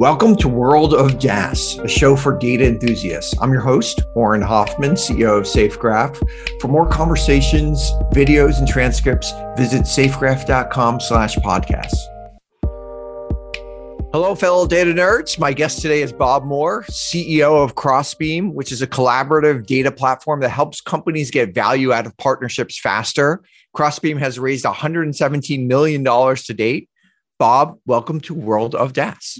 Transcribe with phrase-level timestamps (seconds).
[0.00, 3.32] Welcome to World of DaaS, a show for data enthusiasts.
[3.40, 6.20] I'm your host, Auren Hoffman, CEO of SafeGraph.
[6.60, 11.94] For more conversations, videos, and transcripts, visit safegraph.com slash podcasts.
[14.12, 15.38] Hello, fellow data nerds.
[15.38, 20.40] My guest today is Bob Moore, CEO of Crossbeam, which is a collaborative data platform
[20.40, 23.44] that helps companies get value out of partnerships faster.
[23.74, 26.90] Crossbeam has raised $117 million to date.
[27.38, 29.38] Bob, welcome to World of DaaS.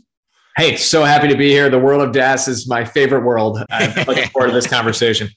[0.56, 1.68] Hey, so happy to be here.
[1.68, 3.58] The world of DaaS is my favorite world.
[3.70, 5.28] I'm looking forward to this conversation.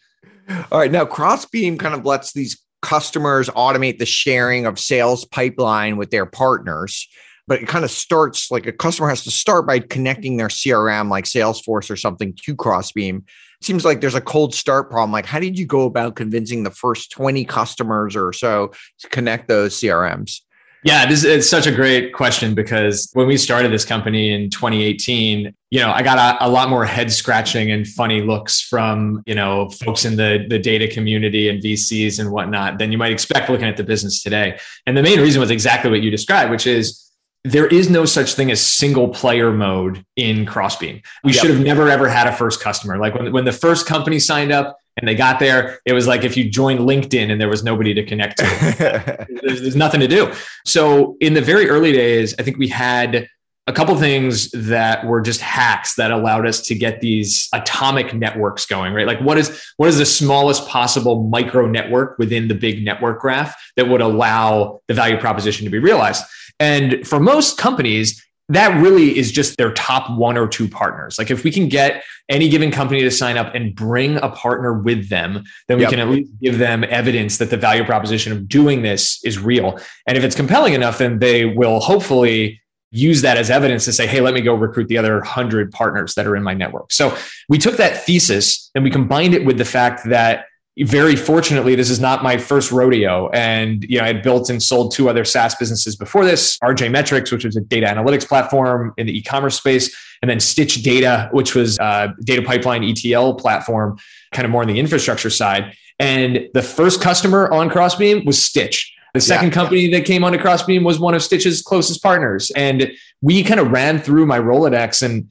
[0.71, 0.91] All right.
[0.91, 6.27] Now, Crossbeam kind of lets these customers automate the sharing of sales pipeline with their
[6.27, 7.07] partners.
[7.47, 11.09] But it kind of starts like a customer has to start by connecting their CRM,
[11.09, 13.23] like Salesforce or something, to Crossbeam.
[13.59, 15.11] It seems like there's a cold start problem.
[15.11, 19.47] Like, how did you go about convincing the first 20 customers or so to connect
[19.47, 20.41] those CRMs?
[20.83, 25.53] Yeah, this is such a great question because when we started this company in 2018,
[25.71, 29.35] you know, I got a, a, lot more head scratching and funny looks from, you
[29.35, 33.49] know, folks in the, the data community and VCs and whatnot than you might expect
[33.49, 34.59] looking at the business today.
[34.85, 37.11] And the main reason was exactly what you described, which is
[37.43, 41.01] there is no such thing as single player mode in Crossbeam.
[41.23, 41.41] We yep.
[41.41, 42.97] should have never ever had a first customer.
[42.97, 46.23] Like when, when the first company signed up, and they got there it was like
[46.23, 49.27] if you joined linkedin and there was nobody to connect to.
[49.43, 50.33] There's, there's, nothing to do.
[50.65, 53.27] So in the very early days i think we had
[53.67, 58.65] a couple things that were just hacks that allowed us to get these atomic networks
[58.65, 59.05] going right?
[59.05, 63.55] Like what is what is the smallest possible micro network within the big network graph
[63.75, 66.23] that would allow the value proposition to be realized?
[66.59, 71.17] And for most companies that really is just their top one or two partners.
[71.17, 74.73] Like if we can get any given company to sign up and bring a partner
[74.73, 75.91] with them, then we yep.
[75.91, 79.79] can at least give them evidence that the value proposition of doing this is real.
[80.07, 82.61] And if it's compelling enough, then they will hopefully
[82.91, 86.15] use that as evidence to say, hey, let me go recruit the other hundred partners
[86.15, 86.93] that are in my network.
[86.93, 87.15] So
[87.49, 90.45] we took that thesis and we combined it with the fact that
[90.85, 93.29] very fortunately, this is not my first rodeo.
[93.29, 96.91] And you know, I had built and sold two other SaaS businesses before this: RJ
[96.91, 101.29] Metrics, which was a data analytics platform in the e-commerce space, and then Stitch Data,
[101.31, 103.97] which was a data pipeline ETL platform,
[104.31, 105.73] kind of more on the infrastructure side.
[105.99, 108.93] And the first customer on Crossbeam was Stitch.
[109.13, 112.51] The second yeah, company that came onto Crossbeam was one of Stitch's closest partners.
[112.51, 112.91] And
[113.21, 115.27] we kind of ran through my Rolodex and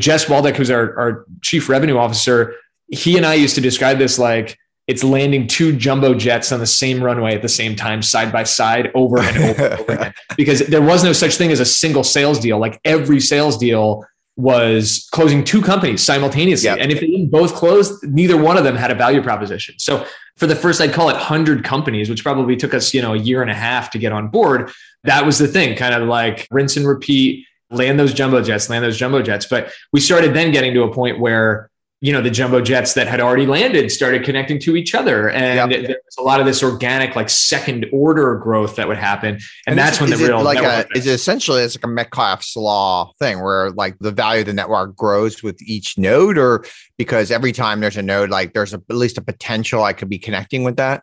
[0.00, 2.56] Jess Waldeck, who's our, our chief revenue officer,
[2.88, 6.66] he and I used to describe this like it's landing two jumbo jets on the
[6.66, 10.14] same runway at the same time, side by side, over and over, and over again.
[10.36, 12.58] Because there was no such thing as a single sales deal.
[12.58, 14.06] Like every sales deal
[14.36, 16.66] was closing two companies simultaneously.
[16.66, 16.78] Yep.
[16.80, 19.74] And if they didn't both close, neither one of them had a value proposition.
[19.78, 20.06] So
[20.36, 23.18] for the first, I'd call it 100 companies, which probably took us, you know, a
[23.18, 24.70] year and a half to get on board.
[25.02, 28.84] That was the thing, kind of like rinse and repeat, land those jumbo jets, land
[28.84, 29.44] those jumbo jets.
[29.44, 31.68] But we started then getting to a point where
[32.00, 35.30] you know the jumbo jets that had already landed started connecting to each other.
[35.30, 35.82] And yep.
[35.82, 39.30] there was a lot of this organic like second order growth that would happen.
[39.30, 42.56] And, and that's when the real like a, is it essentially it's like a metcalfe's
[42.56, 46.38] law thing where like the value of the network grows with each node?
[46.38, 46.64] Or
[46.98, 50.08] because every time there's a node like there's a, at least a potential i could
[50.08, 51.02] be connecting with that?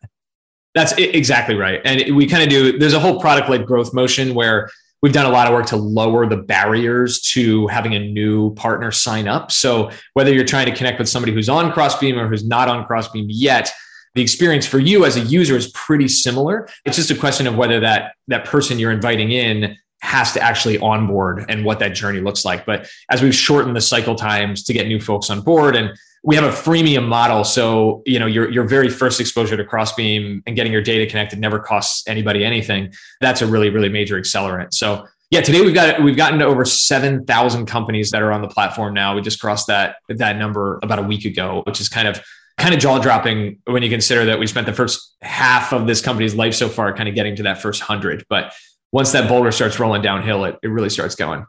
[0.75, 1.81] That's exactly right.
[1.85, 4.69] And we kind of do there's a whole product led growth motion where
[5.05, 8.91] we've done a lot of work to lower the barriers to having a new partner
[8.91, 9.51] sign up.
[9.51, 12.87] So whether you're trying to connect with somebody who's on Crossbeam or who's not on
[12.87, 13.71] Crossbeam yet,
[14.15, 16.67] the experience for you as a user is pretty similar.
[16.85, 20.79] It's just a question of whether that that person you're inviting in has to actually
[20.79, 22.65] onboard and what that journey looks like.
[22.65, 26.35] But as we've shortened the cycle times to get new folks on board and we
[26.35, 27.43] have a freemium model.
[27.43, 31.39] So, you know, your, your very first exposure to Crossbeam and getting your data connected
[31.39, 32.91] never costs anybody anything.
[33.21, 34.73] That's a really, really major accelerant.
[34.73, 38.41] So yeah, today we've got we've gotten to over seven thousand companies that are on
[38.41, 39.15] the platform now.
[39.15, 42.19] We just crossed that that number about a week ago, which is kind of
[42.57, 46.01] kind of jaw dropping when you consider that we spent the first half of this
[46.01, 48.25] company's life so far kind of getting to that first hundred.
[48.29, 48.53] But
[48.91, 51.45] once that boulder starts rolling downhill, it, it really starts going.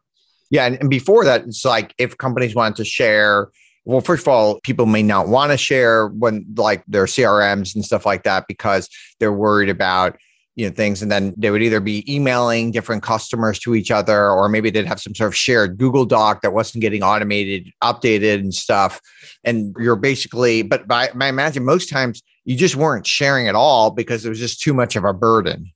[0.50, 3.48] Yeah, and, and before that, it's like if companies wanted to share
[3.86, 7.84] well, first of all, people may not want to share when like their CRMs and
[7.84, 8.88] stuff like that because
[9.20, 10.18] they're worried about
[10.56, 11.02] you know things.
[11.02, 14.86] And then they would either be emailing different customers to each other or maybe they'd
[14.86, 19.00] have some sort of shared google doc that wasn't getting automated updated and stuff.
[19.44, 23.90] And you're basically but by, I imagine most times you just weren't sharing at all
[23.90, 25.72] because it was just too much of a burden.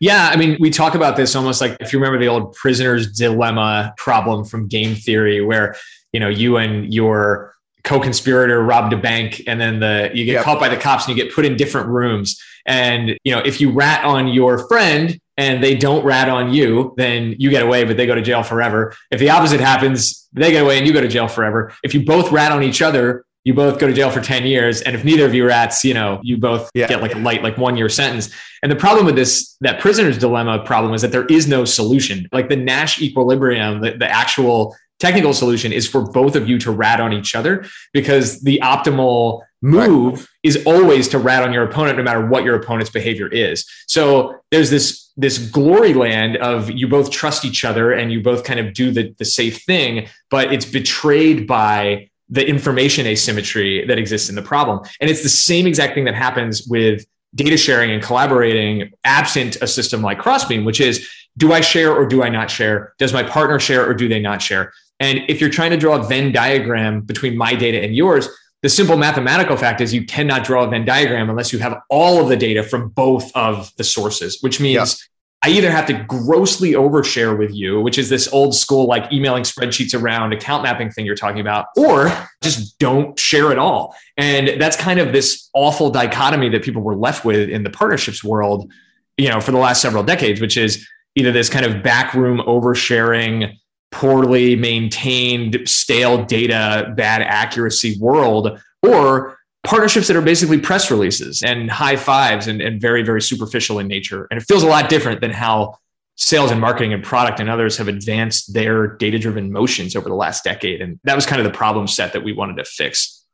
[0.00, 3.10] Yeah, I mean, we talk about this almost like if you remember the old prisoner's
[3.10, 5.74] dilemma problem from game theory, where
[6.12, 10.44] you know you and your co-conspirator robbed a bank and then the you get yep.
[10.44, 13.60] caught by the cops and you get put in different rooms and you know if
[13.60, 17.84] you rat on your friend and they don't rat on you, then you get away,
[17.84, 18.92] but they go to jail forever.
[19.12, 21.72] If the opposite happens, they get away and you go to jail forever.
[21.84, 24.82] If you both rat on each other, you both go to jail for 10 years.
[24.82, 26.88] And if neither of you rats, you know, you both yeah.
[26.88, 28.34] get like a light, like one year sentence.
[28.64, 32.28] And the problem with this, that prisoner's dilemma problem is that there is no solution.
[32.32, 36.70] Like the Nash equilibrium, the, the actual technical solution is for both of you to
[36.70, 40.26] rat on each other because the optimal move right.
[40.42, 43.66] is always to rat on your opponent no matter what your opponent's behavior is.
[43.86, 48.44] So there's this this glory land of you both trust each other and you both
[48.44, 53.98] kind of do the, the safe thing but it's betrayed by the information asymmetry that
[53.98, 54.86] exists in the problem.
[55.00, 57.04] And it's the same exact thing that happens with
[57.34, 61.06] data sharing and collaborating absent a system like crossbeam which is
[61.36, 62.94] do i share or do i not share?
[62.98, 65.96] Does my partner share or do they not share and if you're trying to draw
[65.96, 68.28] a Venn diagram between my data and yours,
[68.62, 72.20] the simple mathematical fact is you cannot draw a Venn diagram unless you have all
[72.20, 75.08] of the data from both of the sources, which means.
[75.42, 79.44] I either have to grossly overshare with you, which is this old school like emailing
[79.44, 82.10] spreadsheets around account mapping thing you're talking about, or
[82.42, 83.94] just don't share at all.
[84.16, 88.24] And that's kind of this awful dichotomy that people were left with in the partnerships
[88.24, 88.72] world,
[89.16, 93.56] you know, for the last several decades, which is either this kind of backroom oversharing
[93.90, 101.70] poorly maintained, stale data, bad accuracy world, or partnerships that are basically press releases and
[101.70, 104.26] high fives and, and very, very superficial in nature.
[104.30, 105.78] And it feels a lot different than how
[106.16, 110.14] sales and marketing and product and others have advanced their data driven motions over the
[110.14, 110.80] last decade.
[110.80, 113.24] And that was kind of the problem set that we wanted to fix.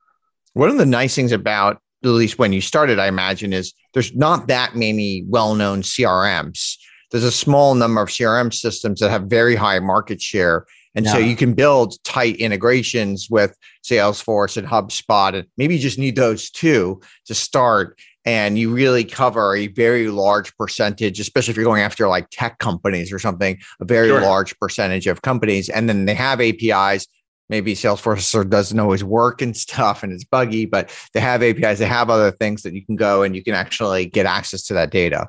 [0.53, 4.15] One of the nice things about, at least when you started, I imagine, is there's
[4.15, 6.77] not that many well known CRMs
[7.15, 10.67] there's a small number of CRM systems that have very high market share.
[10.97, 11.13] And yeah.
[11.13, 15.33] so you can build tight integrations with Salesforce and HubSpot.
[15.33, 18.01] And maybe you just need those two to start.
[18.25, 22.59] And you really cover a very large percentage, especially if you're going after like tech
[22.59, 24.21] companies or something, a very sure.
[24.21, 25.69] large percentage of companies.
[25.69, 27.07] And then they have APIs.
[27.49, 31.87] Maybe Salesforce doesn't always work and stuff and it's buggy, but they have APIs, they
[31.87, 34.91] have other things that you can go and you can actually get access to that
[34.91, 35.29] data.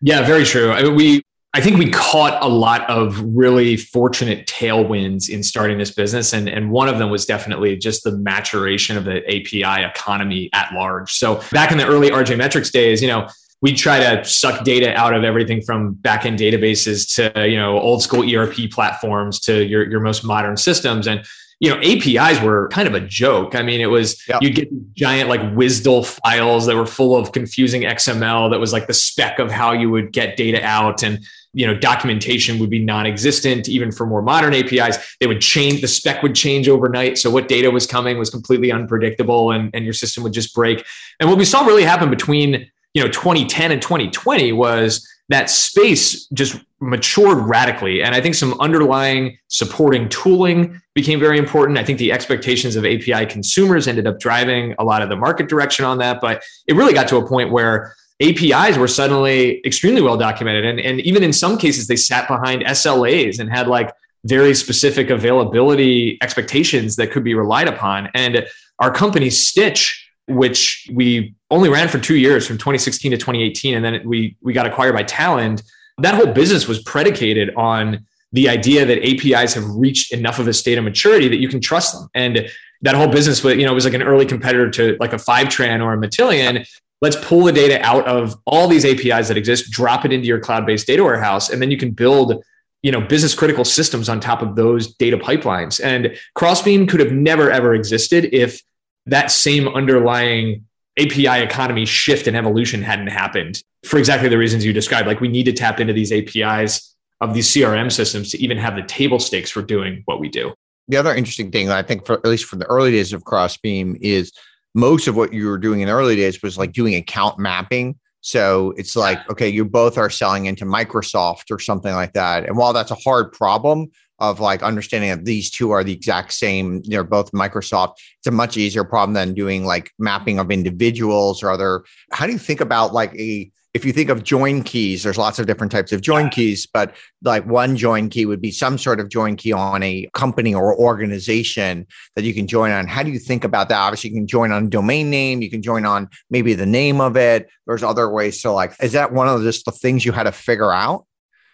[0.00, 0.70] Yeah, very true.
[0.72, 1.22] I mean, we
[1.54, 6.34] I think we caught a lot of really fortunate tailwinds in starting this business.
[6.34, 10.72] And, and one of them was definitely just the maturation of the API economy at
[10.74, 11.14] large.
[11.14, 13.28] So back in the early RJ Metrics days, you know,
[13.62, 18.02] we try to suck data out of everything from backend databases to, you know, old
[18.02, 21.08] school ERP platforms to your, your most modern systems.
[21.08, 21.24] And
[21.60, 23.56] you know, APIs were kind of a joke.
[23.56, 24.42] I mean, it was yep.
[24.42, 28.86] you'd get giant like WSDL files that were full of confusing XML that was like
[28.86, 31.02] the spec of how you would get data out.
[31.02, 31.18] And,
[31.52, 35.16] you know, documentation would be non-existent even for more modern APIs.
[35.18, 37.18] They would change, the spec would change overnight.
[37.18, 40.84] So what data was coming was completely unpredictable and, and your system would just break.
[41.18, 46.26] And what we saw really happen between, you know, 2010 and 2020 was that space
[46.28, 48.02] just matured radically.
[48.02, 51.78] And I think some underlying supporting tooling became very important.
[51.78, 55.48] I think the expectations of API consumers ended up driving a lot of the market
[55.48, 56.20] direction on that.
[56.20, 60.64] But it really got to a point where APIs were suddenly extremely well documented.
[60.64, 63.92] And, and even in some cases, they sat behind SLAs and had like
[64.24, 68.08] very specific availability expectations that could be relied upon.
[68.14, 68.46] And
[68.80, 73.82] our company, Stitch, which we only ran for two years from 2016 to 2018 and
[73.82, 75.62] then we we got acquired by talend
[75.98, 80.52] that whole business was predicated on the idea that apis have reached enough of a
[80.52, 82.08] state of maturity that you can trust them.
[82.14, 82.48] And
[82.82, 85.82] that whole business was you know was like an early competitor to like a fivetran
[85.82, 86.66] or a matillion.
[87.00, 90.40] Let's pull the data out of all these apis that exist drop it into your
[90.40, 92.42] cloud-based data warehouse and then you can build
[92.82, 95.82] you know business critical systems on top of those data pipelines.
[95.82, 98.62] And crossbeam could have never ever existed if
[99.06, 100.66] that same underlying
[100.98, 105.06] API economy shift and evolution hadn't happened for exactly the reasons you described.
[105.06, 108.76] Like we need to tap into these APIs of these CRM systems to even have
[108.76, 110.52] the table stakes for doing what we do.
[110.88, 113.96] The other interesting thing, I think, for at least from the early days of Crossbeam,
[114.00, 114.32] is
[114.74, 117.98] most of what you were doing in the early days was like doing account mapping.
[118.20, 122.46] So it's like, okay, you both are selling into Microsoft or something like that.
[122.46, 126.32] And while that's a hard problem, of like understanding that these two are the exact
[126.32, 127.94] same, they're both Microsoft.
[128.18, 131.84] It's a much easier problem than doing like mapping of individuals or other.
[132.12, 135.38] How do you think about like a if you think of join keys, there's lots
[135.38, 138.98] of different types of join keys, but like one join key would be some sort
[138.98, 142.86] of join key on a company or organization that you can join on.
[142.86, 143.78] How do you think about that?
[143.78, 147.16] Obviously, you can join on domain name, you can join on maybe the name of
[147.16, 147.48] it.
[147.66, 148.40] There's other ways.
[148.40, 151.06] So, like, is that one of just the things you had to figure out?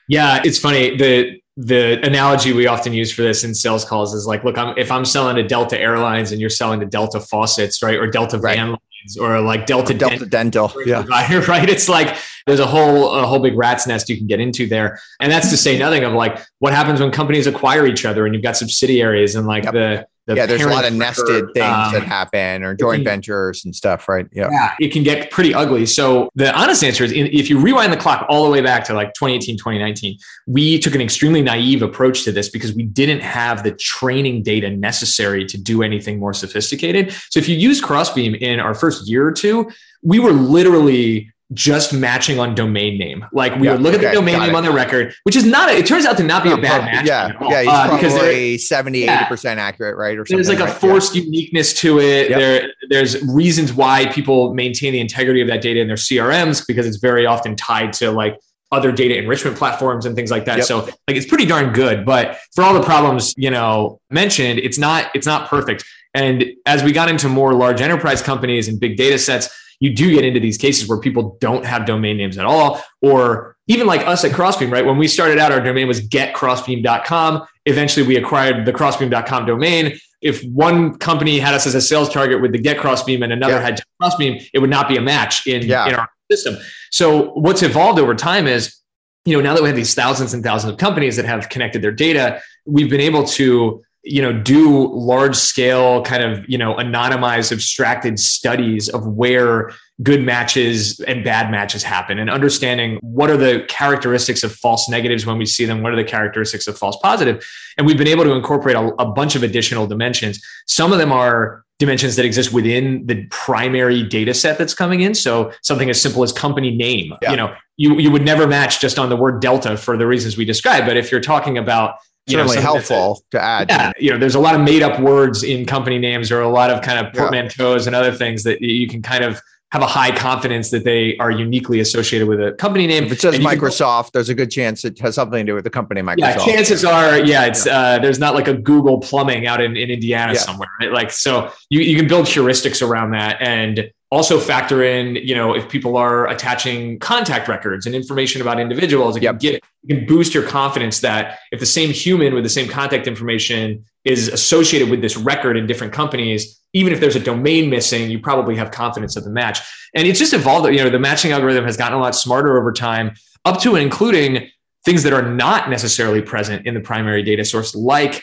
[0.09, 0.97] Yeah, it's funny.
[0.97, 4.77] The the analogy we often use for this in sales calls is like, look, I'm,
[4.77, 8.39] if I'm selling to Delta Airlines and you're selling to Delta Faucets, right, or Delta
[8.39, 8.57] right.
[8.57, 11.05] Van Lines, or like Delta, or Delta Dental, yeah,
[11.49, 11.69] right?
[11.69, 14.99] It's like there's a whole a whole big rat's nest you can get into there.
[15.21, 18.35] And that's to say nothing of like what happens when companies acquire each other and
[18.35, 19.73] you've got subsidiaries and like yep.
[19.73, 23.05] the the yeah, there's a lot of nested things um, that happen or joint can,
[23.05, 24.27] ventures and stuff, right?
[24.33, 24.49] Yeah.
[24.51, 25.85] yeah, it can get pretty ugly.
[25.85, 28.95] So the honest answer is if you rewind the clock all the way back to
[28.95, 33.65] like 2018, 2019, we took an extremely naive approach to this because we didn't have
[33.65, 37.15] the training data necessary to do anything more sophisticated.
[37.29, 39.71] So if you use Crossbeam in our first year or two,
[40.03, 43.25] we were literally just matching on domain name.
[43.33, 44.55] Like we yeah, would look okay, at the domain name it.
[44.55, 46.85] on the record, which is not, a, it turns out to not be a bad
[46.85, 47.07] match.
[47.07, 47.33] Yeah.
[47.49, 47.63] Yeah.
[47.63, 49.27] He's uh, probably 70, yeah.
[49.27, 50.19] 80% accurate, right?
[50.19, 50.37] Or something.
[50.37, 51.23] There's like a forced yeah.
[51.23, 52.31] uniqueness to it.
[52.31, 52.39] Yep.
[52.39, 56.87] There, there's reasons why people maintain the integrity of that data in their CRMs because
[56.87, 58.39] it's very often tied to like
[58.73, 60.59] other data enrichment platforms and things like that.
[60.59, 60.67] Yep.
[60.67, 62.05] So like it's pretty darn good.
[62.05, 65.85] But for all the problems, you know, mentioned, it's not, it's not perfect.
[66.15, 69.49] And as we got into more large enterprise companies and big data sets,
[69.81, 73.57] you do get into these cases where people don't have domain names at all, or
[73.67, 74.85] even like us at Crossbeam, right?
[74.85, 77.47] When we started out, our domain was getcrossbeam.com.
[77.67, 79.99] Eventually, we acquired the crossbeam.com domain.
[80.21, 83.55] If one company had us as a sales target with the Get Crossbeam and another
[83.55, 83.61] yeah.
[83.61, 85.89] had Crossbeam, it would not be a match in, yeah.
[85.89, 86.57] in our system.
[86.91, 88.77] So, what's evolved over time is,
[89.25, 91.83] you know, now that we have these thousands and thousands of companies that have connected
[91.83, 96.75] their data, we've been able to you know do large scale kind of you know
[96.75, 103.37] anonymized abstracted studies of where good matches and bad matches happen and understanding what are
[103.37, 106.97] the characteristics of false negatives when we see them what are the characteristics of false
[106.97, 107.15] positives?
[107.15, 110.99] positive and we've been able to incorporate a, a bunch of additional dimensions some of
[110.99, 115.89] them are dimensions that exist within the primary data set that's coming in so something
[115.89, 117.31] as simple as company name yeah.
[117.31, 120.37] you know you, you would never match just on the word delta for the reasons
[120.37, 121.97] we described but if you're talking about
[122.29, 123.69] certainly know, helpful to add.
[123.69, 126.49] Yeah, you know, there's a lot of made up words in company names or a
[126.49, 127.87] lot of kind of portmanteaus yeah.
[127.89, 129.41] and other things that you can kind of
[129.73, 133.05] have a high confidence that they are uniquely associated with a company name.
[133.05, 135.65] If it says Microsoft, can, there's a good chance it has something to do with
[135.65, 136.19] the company Microsoft.
[136.19, 137.67] Yeah, chances are, yeah, it's.
[137.67, 140.39] Uh, there's not like a Google plumbing out in, in Indiana yeah.
[140.39, 140.93] somewhere, right?
[140.93, 145.55] Like, so you, you can build heuristics around that and also factor in, you know,
[145.55, 149.33] if people are attaching contact records and information about individuals, it yep.
[149.33, 152.69] can get you can boost your confidence that if the same human with the same
[152.69, 157.69] contact information is associated with this record in different companies, even if there's a domain
[157.69, 159.59] missing, you probably have confidence of the match.
[159.97, 160.73] And it's just evolved.
[160.73, 163.83] You know, the matching algorithm has gotten a lot smarter over time, up to and
[163.83, 164.49] including
[164.85, 168.23] things that are not necessarily present in the primary data source, like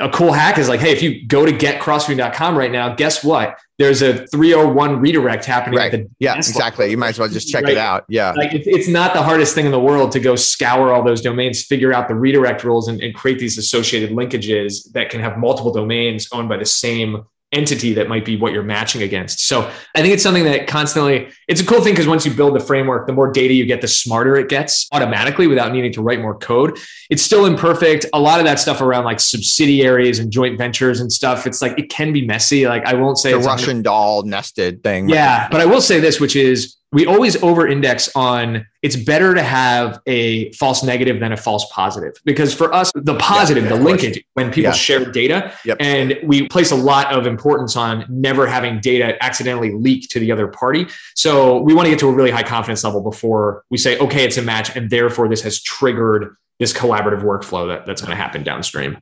[0.00, 3.58] a cool hack is like, hey, if you go to getcrossbeam.com right now, guess what?
[3.78, 5.78] There's a 301 redirect happening.
[5.78, 6.06] Right.
[6.18, 6.90] yeah, exactly.
[6.90, 7.72] You might as well just check right?
[7.72, 8.04] it out.
[8.08, 8.32] Yeah.
[8.32, 11.62] Like it's not the hardest thing in the world to go scour all those domains,
[11.62, 15.72] figure out the redirect rules and, and create these associated linkages that can have multiple
[15.72, 19.46] domains owned by the same entity that might be what you're matching against.
[19.46, 22.54] So I think it's something that constantly, it's a cool thing because once you build
[22.54, 26.02] the framework, the more data you get, the smarter it gets automatically without needing to
[26.02, 26.78] write more code.
[27.10, 28.06] It's still imperfect.
[28.12, 31.78] A lot of that stuff around like subsidiaries and joint ventures and stuff, it's like,
[31.78, 32.66] it can be messy.
[32.66, 35.08] Like I won't say the Russian doll nested thing.
[35.08, 35.48] Yeah.
[35.50, 39.42] But I will say this, which is we always over index on it's better to
[39.42, 43.76] have a false negative than a false positive because for us the positive yeah, the
[43.76, 44.72] linkage when people yeah.
[44.72, 45.78] share data yep.
[45.80, 50.30] and we place a lot of importance on never having data accidentally leak to the
[50.30, 53.78] other party so we want to get to a really high confidence level before we
[53.78, 58.00] say okay it's a match and therefore this has triggered this collaborative workflow that, that's
[58.00, 58.98] going to happen downstream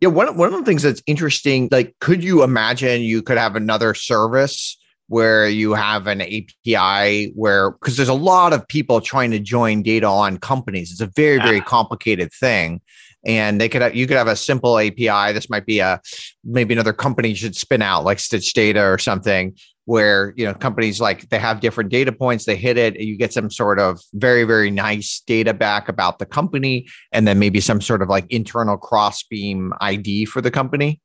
[0.00, 3.54] yeah one, one of the things that's interesting like could you imagine you could have
[3.54, 4.77] another service
[5.08, 9.82] where you have an API where because there's a lot of people trying to join
[9.82, 10.92] data on companies.
[10.92, 12.80] It's a very very complicated thing,
[13.26, 15.32] and they could have, you could have a simple API.
[15.32, 16.00] This might be a
[16.44, 19.56] maybe another company should spin out like Stitch Data or something
[19.88, 23.32] where you know companies like they have different data points they hit it you get
[23.32, 27.80] some sort of very very nice data back about the company and then maybe some
[27.80, 31.00] sort of like internal crossbeam id for the company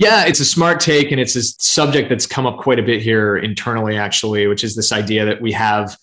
[0.00, 3.02] yeah, it's a smart take, and it's a subject that's come up quite a bit
[3.02, 5.94] here internally, actually, which is this idea that we have.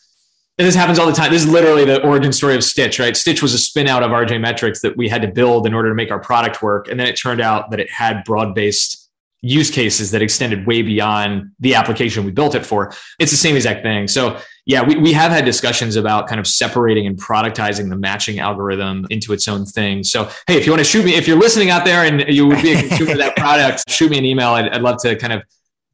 [0.59, 1.31] And this happens all the time.
[1.31, 3.17] This is literally the origin story of Stitch, right?
[3.17, 5.89] Stitch was a spin out of RJ Metrics that we had to build in order
[5.89, 6.87] to make our product work.
[6.87, 9.06] And then it turned out that it had broad based
[9.41, 12.93] use cases that extended way beyond the application we built it for.
[13.19, 14.07] It's the same exact thing.
[14.07, 18.39] So yeah, we, we have had discussions about kind of separating and productizing the matching
[18.39, 20.03] algorithm into its own thing.
[20.03, 22.47] So, hey, if you want to shoot me, if you're listening out there and you
[22.47, 24.49] would be a consumer of that product, shoot me an email.
[24.49, 25.43] I'd, I'd love to kind of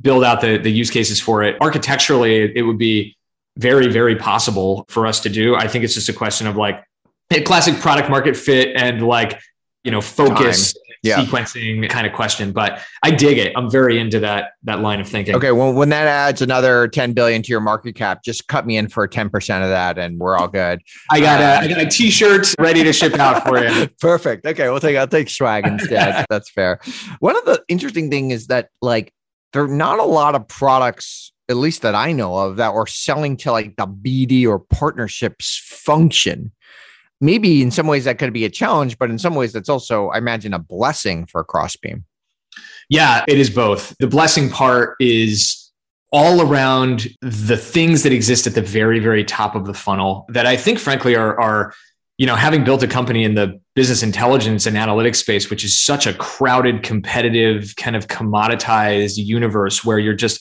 [0.01, 1.55] build out the, the use cases for it.
[1.61, 3.15] Architecturally, it, would be
[3.57, 5.55] very, very possible for us to do.
[5.55, 6.83] I think it's just a question of like
[7.31, 9.39] a classic product market fit and like,
[9.83, 10.73] you know, focus.
[11.03, 11.23] Yeah.
[11.23, 12.51] sequencing kind of question.
[12.53, 13.53] But I dig it.
[13.55, 15.35] I'm very into that that line of thinking.
[15.35, 18.77] Okay, well, when that adds another 10 billion to your market cap, just cut me
[18.77, 19.27] in for 10%
[19.63, 20.81] of that, and we're all good.
[21.11, 23.87] I got uh, a I got a t-shirt ready to ship out for you.
[23.99, 24.45] Perfect.
[24.45, 26.25] Okay, we'll take I'll take swag instead.
[26.29, 26.79] That's fair.
[27.19, 29.13] One of the interesting thing is that like
[29.51, 32.87] there are not a lot of products at least that I know of, that are
[32.87, 36.51] selling to like the BD or partnerships function.
[37.23, 40.09] Maybe in some ways that could be a challenge, but in some ways that's also,
[40.09, 42.03] I imagine, a blessing for Crossbeam.
[42.89, 43.95] Yeah, it is both.
[43.99, 45.71] The blessing part is
[46.11, 50.45] all around the things that exist at the very, very top of the funnel that
[50.45, 51.73] I think, frankly, are, are
[52.17, 55.79] you know, having built a company in the business intelligence and analytics space, which is
[55.79, 60.39] such a crowded, competitive, kind of commoditized universe where you're just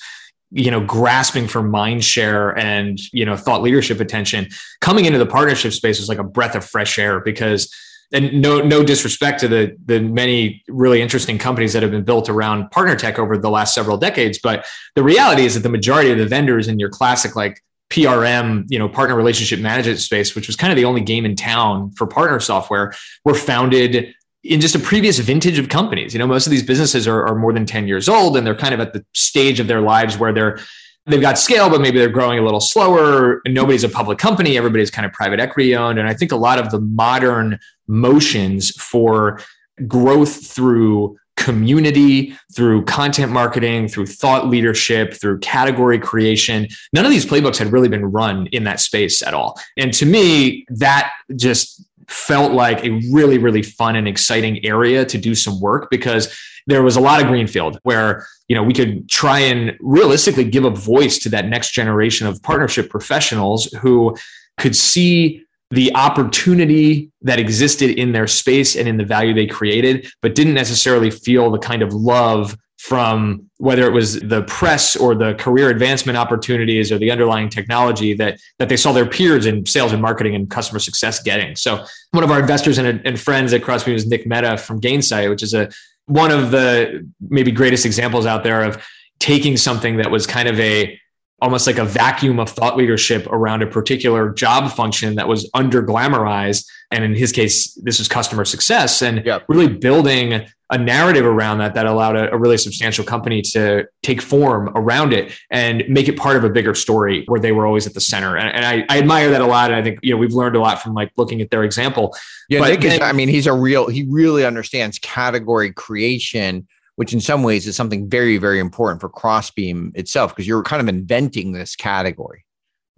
[0.52, 4.46] you know grasping for mind share and you know thought leadership attention
[4.80, 7.72] coming into the partnership space was like a breath of fresh air because
[8.12, 12.28] and no no disrespect to the the many really interesting companies that have been built
[12.28, 16.10] around partner tech over the last several decades but the reality is that the majority
[16.10, 20.46] of the vendors in your classic like PRM, you know, partner relationship management space, which
[20.46, 24.14] was kind of the only game in town for partner software, were founded
[24.44, 26.12] in just a previous vintage of companies.
[26.12, 28.56] You know, most of these businesses are, are more than 10 years old and they're
[28.56, 30.58] kind of at the stage of their lives where they're
[31.06, 33.42] they've got scale, but maybe they're growing a little slower.
[33.46, 34.56] Nobody's a public company.
[34.56, 35.98] Everybody's kind of private equity owned.
[35.98, 37.58] And I think a lot of the modern
[37.88, 39.40] motions for
[39.88, 46.68] growth through community, through content marketing, through thought leadership, through category creation.
[46.92, 49.58] None of these playbooks had really been run in that space at all.
[49.76, 55.18] And to me, that just felt like a really, really fun and exciting area to
[55.18, 56.34] do some work because
[56.66, 60.64] there was a lot of greenfield where you know we could try and realistically give
[60.64, 64.16] a voice to that next generation of partnership professionals who
[64.58, 70.06] could see the opportunity that existed in their space and in the value they created
[70.20, 75.14] but didn't necessarily feel the kind of love from whether it was the press or
[75.14, 79.64] the career advancement opportunities or the underlying technology that that they saw their peers in
[79.64, 81.54] sales and marketing and customer success getting.
[81.54, 85.30] So one of our investors and, and friends at Crossbeam is Nick Mehta from Gainsight,
[85.30, 85.70] which is a
[86.06, 88.84] one of the maybe greatest examples out there of
[89.20, 90.98] taking something that was kind of a
[91.40, 95.84] almost like a vacuum of thought leadership around a particular job function that was under
[95.84, 96.66] glamorized.
[96.90, 99.44] And in his case, this was customer success and yep.
[99.48, 104.20] really building a narrative around that that allowed a, a, really substantial company to take
[104.22, 107.86] form around it and make it part of a bigger story where they were always
[107.86, 108.36] at the center.
[108.36, 109.70] And, and I, I, admire that a lot.
[109.70, 112.16] And I think, you know, we've learned a lot from like looking at their example.
[112.48, 112.60] Yeah.
[112.60, 117.20] But, Nick is, I mean, he's a real, he really understands category creation which in
[117.20, 121.52] some ways is something very, very important for Crossbeam itself, because you're kind of inventing
[121.52, 122.44] this category.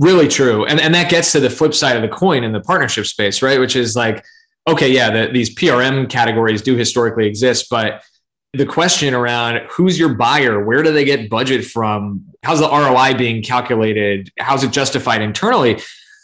[0.00, 0.66] Really true.
[0.66, 3.40] And, and that gets to the flip side of the coin in the partnership space,
[3.40, 3.60] right?
[3.60, 4.24] Which is like,
[4.66, 8.02] okay, yeah, the, these PRM categories do historically exist, but
[8.52, 13.14] the question around who's your buyer, where do they get budget from, how's the ROI
[13.14, 15.80] being calculated, how's it justified internally?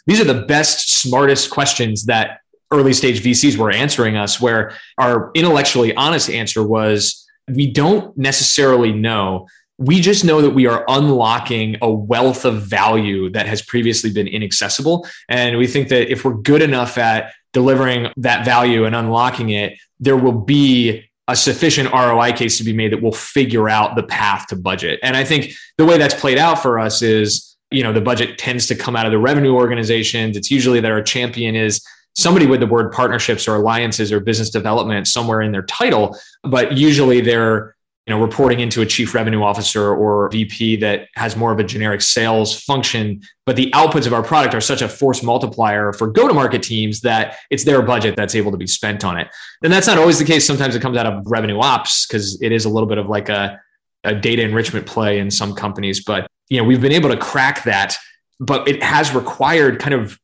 [0.07, 2.39] These are the best, smartest questions that
[2.71, 8.93] early stage VCs were answering us, where our intellectually honest answer was, we don't necessarily
[8.93, 9.47] know.
[9.77, 14.27] We just know that we are unlocking a wealth of value that has previously been
[14.27, 15.07] inaccessible.
[15.27, 19.77] And we think that if we're good enough at delivering that value and unlocking it,
[19.99, 24.03] there will be a sufficient ROI case to be made that will figure out the
[24.03, 24.99] path to budget.
[25.03, 28.37] And I think the way that's played out for us is, you know, the budget
[28.37, 30.35] tends to come out of the revenue organizations.
[30.35, 31.85] It's usually that our champion is
[32.15, 36.73] somebody with the word partnerships or alliances or business development somewhere in their title, but
[36.77, 37.75] usually they're
[38.11, 42.01] know reporting into a chief revenue officer or VP that has more of a generic
[42.01, 43.21] sales function.
[43.45, 46.61] But the outputs of our product are such a force multiplier for go to market
[46.61, 49.27] teams that it's their budget that's able to be spent on it.
[49.63, 50.45] And that's not always the case.
[50.45, 53.29] Sometimes it comes out of revenue ops because it is a little bit of like
[53.29, 53.59] a,
[54.03, 56.03] a data enrichment play in some companies.
[56.03, 57.97] But you know we've been able to crack that
[58.39, 60.19] but it has required kind of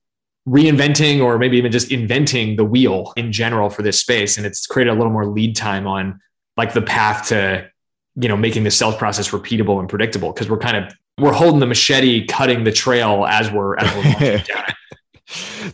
[0.47, 4.67] reinventing or maybe even just inventing the wheel in general for this space and it's
[4.67, 6.19] created a little more lead time on
[6.57, 7.67] like the path to
[8.17, 11.59] you know making the sales process repeatable and predictable because we're kind of we're holding
[11.59, 14.43] the machete cutting the trail as we're as we're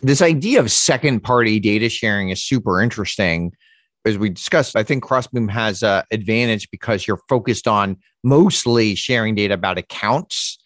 [0.02, 3.52] this idea of second party data sharing is super interesting.
[4.06, 9.34] As we discussed i think crossbeam has an advantage because you're focused on mostly sharing
[9.34, 10.58] data about accounts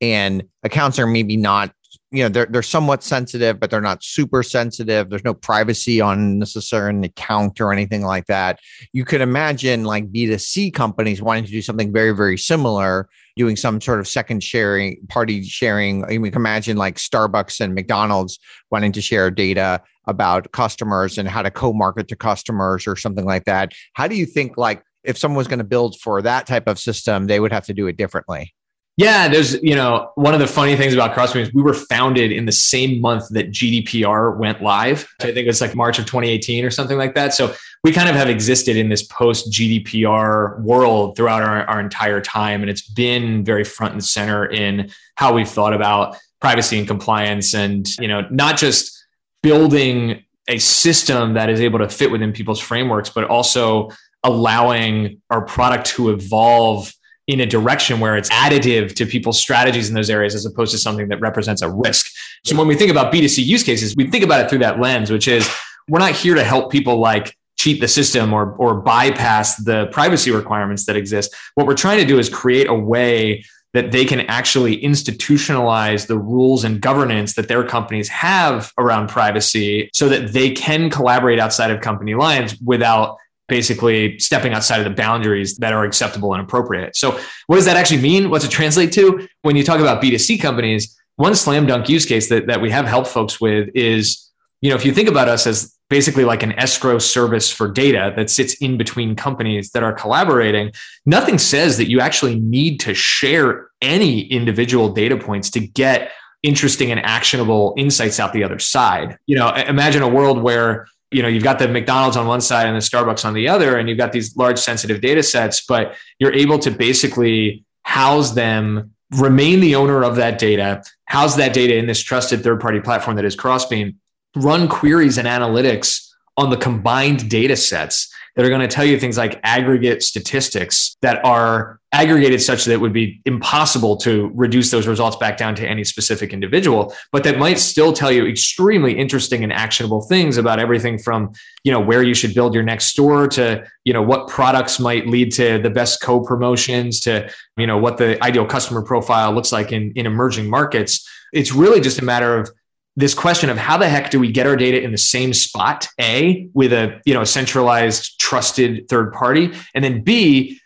[0.00, 1.72] and accounts are maybe not
[2.14, 5.10] you know they're they're somewhat sensitive, but they're not super sensitive.
[5.10, 8.60] There's no privacy on necessarily an account or anything like that.
[8.92, 13.80] You could imagine like B2C companies wanting to do something very, very similar, doing some
[13.80, 16.08] sort of second sharing, party sharing.
[16.08, 18.38] You can imagine like Starbucks and McDonald's
[18.70, 23.44] wanting to share data about customers and how to co-market to customers or something like
[23.46, 23.72] that.
[23.94, 26.78] How do you think like if someone was going to build for that type of
[26.78, 28.54] system, they would have to do it differently?
[28.96, 32.30] Yeah, there's, you know, one of the funny things about Crossbeam is we were founded
[32.30, 35.08] in the same month that GDPR went live.
[35.20, 37.34] I think it's like March of 2018 or something like that.
[37.34, 37.52] So
[37.82, 42.60] we kind of have existed in this post GDPR world throughout our, our entire time.
[42.60, 47.52] And it's been very front and center in how we've thought about privacy and compliance
[47.52, 49.04] and, you know, not just
[49.42, 53.90] building a system that is able to fit within people's frameworks, but also
[54.22, 56.92] allowing our product to evolve
[57.26, 60.78] in a direction where it's additive to people's strategies in those areas as opposed to
[60.78, 62.10] something that represents a risk.
[62.44, 65.10] So when we think about B2C use cases, we think about it through that lens,
[65.10, 65.48] which is
[65.88, 70.30] we're not here to help people like cheat the system or or bypass the privacy
[70.30, 71.34] requirements that exist.
[71.54, 76.16] What we're trying to do is create a way that they can actually institutionalize the
[76.16, 81.72] rules and governance that their companies have around privacy so that they can collaborate outside
[81.72, 86.96] of company lines without basically stepping outside of the boundaries that are acceptable and appropriate.
[86.96, 88.30] So, what does that actually mean?
[88.30, 89.26] What's it translate to?
[89.42, 92.86] When you talk about B2C companies, one slam dunk use case that, that we have
[92.86, 94.30] helped folks with is,
[94.60, 98.12] you know, if you think about us as basically like an escrow service for data
[98.16, 100.72] that sits in between companies that are collaborating,
[101.06, 106.10] nothing says that you actually need to share any individual data points to get
[106.42, 109.18] interesting and actionable insights out the other side.
[109.26, 112.66] You know, imagine a world where you know you've got the mcdonald's on one side
[112.66, 115.94] and the starbucks on the other and you've got these large sensitive data sets but
[116.18, 121.76] you're able to basically house them remain the owner of that data house that data
[121.76, 123.96] in this trusted third party platform that is crossbeam
[124.36, 128.98] run queries and analytics on the combined data sets that are going to tell you
[128.98, 134.72] things like aggregate statistics that are aggregated such that it would be impossible to reduce
[134.72, 138.98] those results back down to any specific individual but that might still tell you extremely
[138.98, 142.86] interesting and actionable things about everything from you know where you should build your next
[142.86, 147.78] store to you know what products might lead to the best co-promotions to you know
[147.78, 151.08] what the ideal customer profile looks like in in emerging markets.
[151.32, 152.50] It's really just a matter of
[152.96, 155.88] this question of how the heck do we get our data in the same spot
[156.00, 160.58] a with a you know centralized trusted third party and then b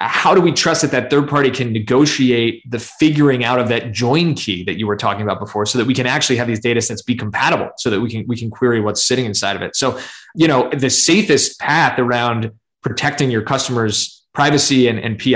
[0.00, 3.90] how do we trust that that third party can negotiate the figuring out of that
[3.90, 6.60] join key that you were talking about before so that we can actually have these
[6.60, 9.62] data sets be compatible so that we can we can query what's sitting inside of
[9.62, 9.74] it?
[9.74, 9.98] So
[10.36, 15.34] you know the safest path around protecting your customers privacy and, and pii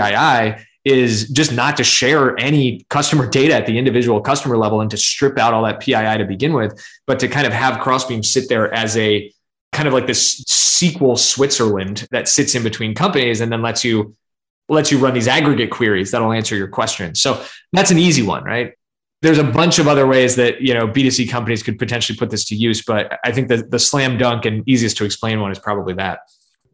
[0.85, 4.97] is just not to share any customer data at the individual customer level and to
[4.97, 8.49] strip out all that PII to begin with, but to kind of have Crossbeam sit
[8.49, 9.33] there as a
[9.73, 14.17] kind of like this SQL Switzerland that sits in between companies and then lets you
[14.69, 17.21] lets you run these aggregate queries that'll answer your questions.
[17.21, 18.73] So that's an easy one, right?
[19.21, 22.45] There's a bunch of other ways that you know B2C companies could potentially put this
[22.47, 25.59] to use, but I think the the slam dunk and easiest to explain one is
[25.59, 26.21] probably that.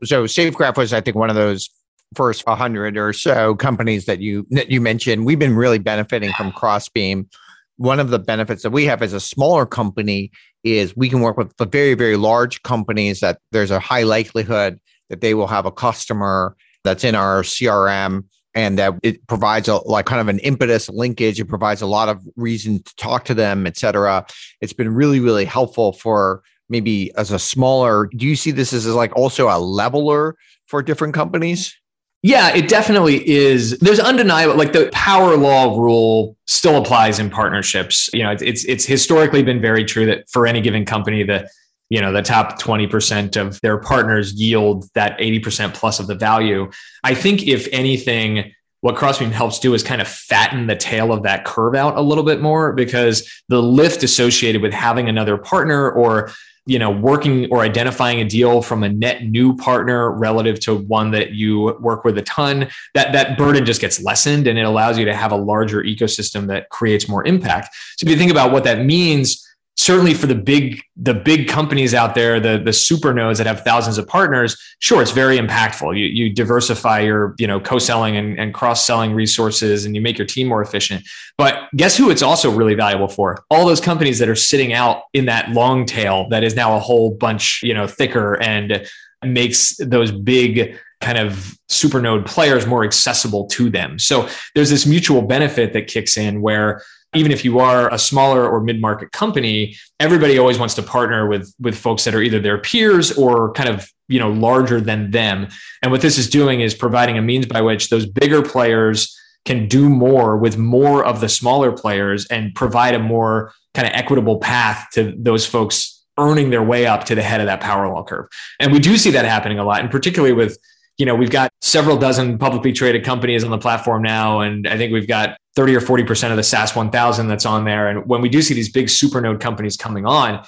[0.04, 1.70] So SafeGraph was, I think, one of those
[2.14, 6.52] first 100 or so companies that you that you mentioned, we've been really benefiting from
[6.52, 7.28] Crossbeam.
[7.76, 10.30] One of the benefits that we have as a smaller company
[10.64, 14.80] is we can work with the very very large companies that there's a high likelihood
[15.10, 19.76] that they will have a customer that's in our CRM and that it provides a
[19.88, 21.38] like kind of an impetus linkage.
[21.38, 24.26] It provides a lot of reason to talk to them, et cetera.
[24.60, 28.08] It's been really really helpful for maybe as a smaller.
[28.16, 31.77] Do you see this as like also a leveler for different companies?
[32.22, 33.78] Yeah, it definitely is.
[33.78, 38.10] There's undeniable, like the power law rule still applies in partnerships.
[38.12, 41.48] You know, it's it's historically been very true that for any given company, the
[41.90, 46.70] you know the top 20% of their partners yield that 80% plus of the value.
[47.04, 51.22] I think if anything, what Crossbeam helps do is kind of fatten the tail of
[51.22, 55.88] that curve out a little bit more because the lift associated with having another partner
[55.90, 56.32] or
[56.68, 61.10] you know working or identifying a deal from a net new partner relative to one
[61.12, 64.98] that you work with a ton that that burden just gets lessened and it allows
[64.98, 67.74] you to have a larger ecosystem that creates more impact.
[67.96, 69.47] So if you think about what that means
[69.78, 73.62] certainly for the big the big companies out there the the super nodes that have
[73.62, 75.96] thousands of partners sure it's very impactful.
[75.96, 80.26] You, you diversify your you know co-selling and, and cross-selling resources and you make your
[80.26, 81.04] team more efficient.
[81.38, 83.44] But guess who it's also really valuable for?
[83.50, 86.80] All those companies that are sitting out in that long tail that is now a
[86.80, 88.86] whole bunch you know thicker and
[89.24, 93.98] makes those big kind of supernode players more accessible to them.
[93.98, 96.82] So there's this mutual benefit that kicks in where
[97.14, 101.52] even if you are a smaller or mid-market company everybody always wants to partner with
[101.60, 105.48] with folks that are either their peers or kind of you know larger than them
[105.82, 109.66] and what this is doing is providing a means by which those bigger players can
[109.66, 114.38] do more with more of the smaller players and provide a more kind of equitable
[114.38, 118.02] path to those folks earning their way up to the head of that power law
[118.02, 118.26] curve.
[118.58, 120.58] And we do see that happening a lot, and particularly with
[120.98, 124.40] you know, we've got several dozen publicly traded companies on the platform now.
[124.40, 127.88] And I think we've got 30 or 40% of the SaaS 1000 that's on there.
[127.88, 130.44] And when we do see these big supernode companies coming on,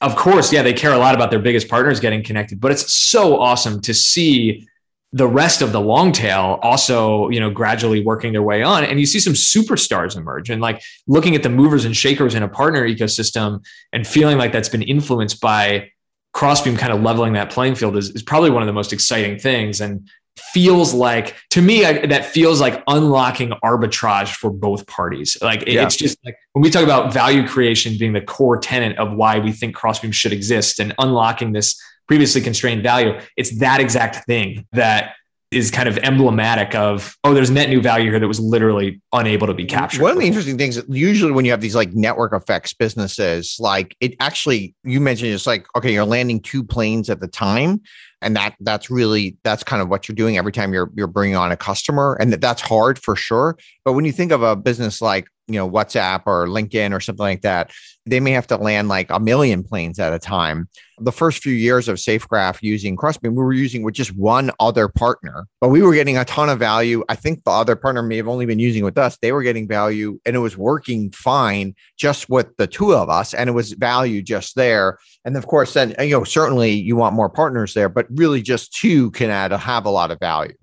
[0.00, 2.94] of course, yeah, they care a lot about their biggest partners getting connected, but it's
[2.94, 4.68] so awesome to see
[5.12, 8.84] the rest of the long tail also, you know, gradually working their way on.
[8.84, 12.42] And you see some superstars emerge and like looking at the movers and shakers in
[12.44, 15.90] a partner ecosystem and feeling like that's been influenced by
[16.32, 19.38] Crossbeam kind of leveling that playing field is, is probably one of the most exciting
[19.38, 19.80] things.
[19.80, 25.62] And feels like to me I, that feels like unlocking arbitrage for both parties like
[25.62, 25.84] it, yeah.
[25.84, 29.38] it's just like when we talk about value creation being the core tenet of why
[29.38, 34.64] we think crossbeam should exist and unlocking this previously constrained value it's that exact thing
[34.72, 35.14] that
[35.50, 39.46] is kind of emblematic of oh there's net new value here that was literally unable
[39.46, 40.02] to be captured.
[40.02, 43.96] One of the interesting things usually when you have these like network effects businesses like
[44.00, 47.80] it actually you mentioned it's like okay you're landing two planes at the time
[48.22, 51.36] and that that's really that's kind of what you're doing every time you're you're bringing
[51.36, 52.16] on a customer.
[52.20, 53.56] And that, that's hard for sure.
[53.84, 57.24] But when you think of a business like you know whatsapp or linkedin or something
[57.24, 57.72] like that
[58.06, 60.68] they may have to land like a million planes at a time.
[60.98, 64.88] The first few years of safegraph using crossbeam we were using with just one other
[64.88, 67.02] partner but we were getting a ton of value.
[67.08, 69.16] I think the other partner may have only been using with us.
[69.20, 73.32] They were getting value and it was working fine just with the two of us
[73.32, 77.14] and it was value just there and of course then you know certainly you want
[77.14, 80.54] more partners there but really just two can add have a lot of value.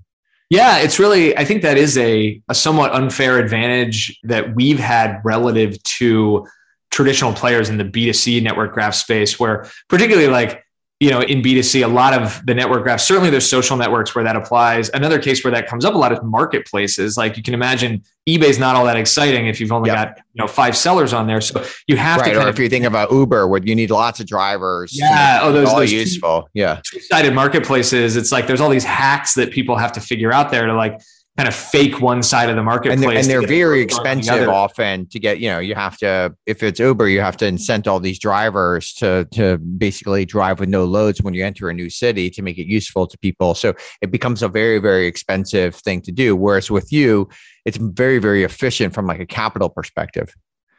[0.49, 5.19] Yeah, it's really, I think that is a, a somewhat unfair advantage that we've had
[5.23, 6.45] relative to
[6.91, 10.63] traditional players in the B2C network graph space, where particularly like
[11.01, 14.23] you know, in B2C, a lot of the network graphs, certainly there's social networks where
[14.23, 14.89] that applies.
[14.89, 17.17] Another case where that comes up a lot is marketplaces.
[17.17, 20.15] Like you can imagine eBay's not all that exciting if you've only yep.
[20.15, 21.41] got, you know, five sellers on there.
[21.41, 22.45] So you have right, to.
[22.45, 24.97] Or if you think about Uber, where you need lots of drivers.
[24.97, 25.39] Yeah.
[25.41, 26.43] Oh, those, all those useful.
[26.43, 26.79] Two, yeah.
[26.89, 28.15] Two sided marketplaces.
[28.15, 31.01] It's like there's all these hacks that people have to figure out there to like
[31.37, 32.93] kind of fake one side of the marketplace.
[32.93, 36.63] And they're, and they're very expensive often to get, you know, you have to, if
[36.63, 40.85] it's Uber, you have to incent all these drivers to, to basically drive with no
[40.85, 43.53] loads when you enter a new city to make it useful to people.
[43.53, 46.37] So it becomes a very, very expensive thing to do.
[46.37, 47.27] Whereas with you,
[47.65, 50.33] it's very, very efficient from like a capital perspective.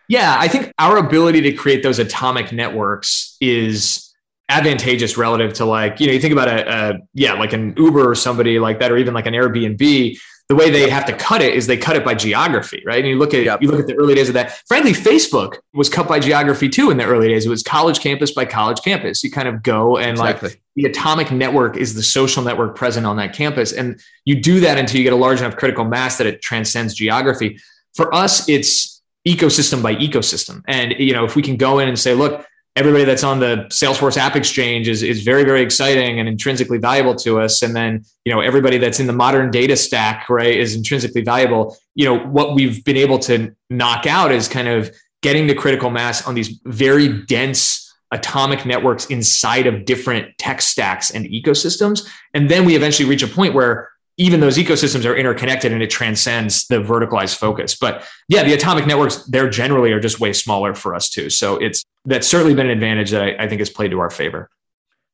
[0.09, 0.37] Yeah.
[0.39, 4.15] I think our ability to create those atomic networks is
[4.49, 8.09] advantageous relative to like, you know, you think about a, a yeah, like an Uber
[8.09, 10.17] or somebody like that, or even like an Airbnb
[10.49, 13.01] the way they have to cut it is they cut it by geography, right?
[13.01, 13.61] And you look at yep.
[13.61, 14.63] you look at the early days of that.
[14.69, 17.47] Frankly, Facebook was cut by geography too in the early days.
[17.47, 19.25] It was college campus by college campus.
[19.25, 20.51] You kind of go and exactly.
[20.51, 24.61] like the atomic network is the social network present on that campus, and you do
[24.61, 27.59] that until you get a large enough critical mass that it transcends geography.
[27.95, 31.99] For us, it's ecosystem by ecosystem, and you know if we can go in and
[31.99, 36.29] say, look, everybody that's on the Salesforce App Exchange is, is very, very exciting and
[36.29, 37.63] intrinsically valuable to us.
[37.63, 41.77] And then, you know, everybody that's in the modern data stack, right, is intrinsically valuable.
[41.95, 45.91] You know, what we've been able to knock out is kind of getting the critical
[45.91, 52.07] mass on these very dense atomic networks inside of different tech stacks and ecosystems.
[52.35, 55.91] And then we eventually reach a point where even those ecosystems are interconnected and it
[55.91, 57.77] transcends the verticalized focus.
[57.77, 61.29] But yeah, the atomic networks, they're generally are just way smaller for us too.
[61.29, 64.11] So it's that's certainly been an advantage that I, I think has played to our
[64.11, 64.49] favor.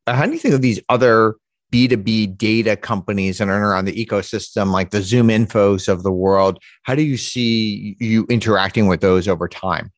[0.07, 1.37] Uh, how do you think of these other
[1.73, 6.59] B2B data companies that are around the ecosystem, like the ZoomInfos of the world?
[6.83, 9.91] How do you see you interacting with those over time?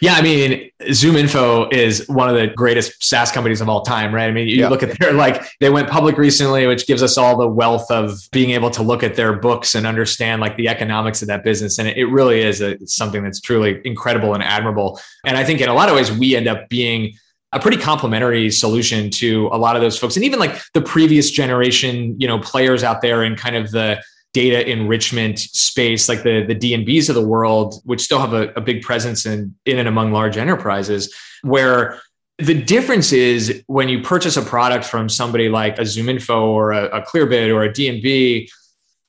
[0.00, 4.28] Yeah, I mean, ZoomInfo is one of the greatest SaaS companies of all time, right?
[4.28, 4.68] I mean, you yeah.
[4.68, 8.18] look at their like they went public recently, which gives us all the wealth of
[8.32, 11.78] being able to look at their books and understand like the economics of that business,
[11.78, 14.98] and it really is a, something that's truly incredible and admirable.
[15.26, 17.12] And I think in a lot of ways, we end up being
[17.52, 21.30] a pretty complementary solution to a lot of those folks, and even like the previous
[21.30, 26.44] generation, you know, players out there and kind of the data enrichment space, like the
[26.44, 29.88] the DNBs of the world, which still have a, a big presence in in and
[29.88, 32.00] among large enterprises, where
[32.38, 36.84] the difference is when you purchase a product from somebody like a ZoomInfo or a,
[36.86, 38.48] a Clearbit or a DNB,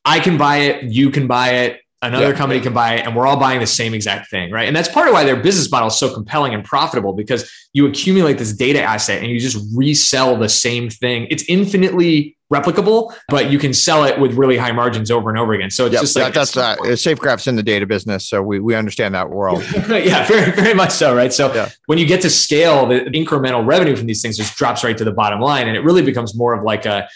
[0.03, 2.63] I can buy it, you can buy it, another yeah, company yeah.
[2.63, 5.07] can buy it and we're all buying the same exact thing right and that's part
[5.07, 8.81] of why their business model is so compelling and profitable because you accumulate this data
[8.81, 14.04] asset and you just resell the same thing it's infinitely replicable but you can sell
[14.04, 15.70] it with really high margins over and over again.
[15.70, 18.60] So it's yep, just like that, that's uh, safegraph's in the data business so we,
[18.60, 19.64] we understand that world.
[19.90, 21.32] Yeah very very much so right?
[21.32, 21.70] So yeah.
[21.86, 25.04] when you get to scale the incremental revenue from these things just drops right to
[25.04, 27.08] the bottom line and it really becomes more of like a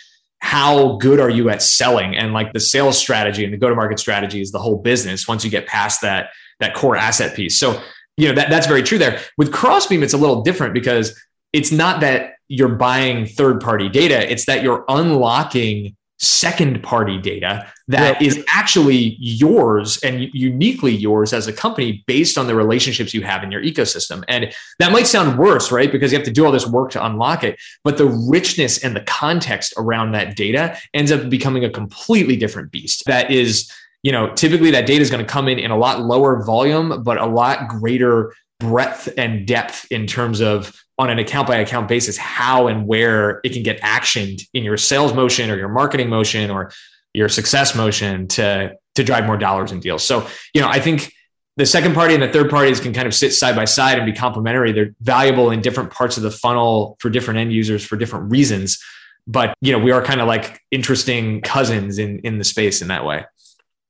[0.45, 2.15] how good are you at selling?
[2.15, 5.27] And like the sales strategy and the go to market strategy is the whole business
[5.27, 7.57] once you get past that that core asset piece.
[7.57, 7.81] So
[8.15, 9.19] you know that, that's very true there.
[9.37, 11.19] With crossbeam it's a little different because
[11.55, 17.65] it's not that you're buying third party data, it's that you're unlocking second party data
[17.87, 23.21] that is actually yours and uniquely yours as a company based on the relationships you
[23.21, 24.23] have in your ecosystem.
[24.27, 25.91] And that might sound worse, right?
[25.91, 27.57] Because you have to do all this work to unlock it.
[27.83, 32.71] But the richness and the context around that data ends up becoming a completely different
[32.71, 33.71] beast that is
[34.03, 37.01] you know, typically that data is going to come in in a lot lower volume,
[37.01, 41.87] but a lot greater breadth and depth in terms of on an account by account
[41.87, 46.09] basis how and where it can get actioned in your sales motion or your marketing
[46.09, 46.71] motion or
[47.13, 50.03] your success motion to to drive more dollars in deals.
[50.03, 51.11] So, you know, I think
[51.57, 54.05] the second party and the third parties can kind of sit side by side and
[54.05, 54.71] be complementary.
[54.71, 58.81] They're valuable in different parts of the funnel for different end users for different reasons.
[59.27, 62.89] But, you know, we are kind of like interesting cousins in in the space in
[62.89, 63.25] that way.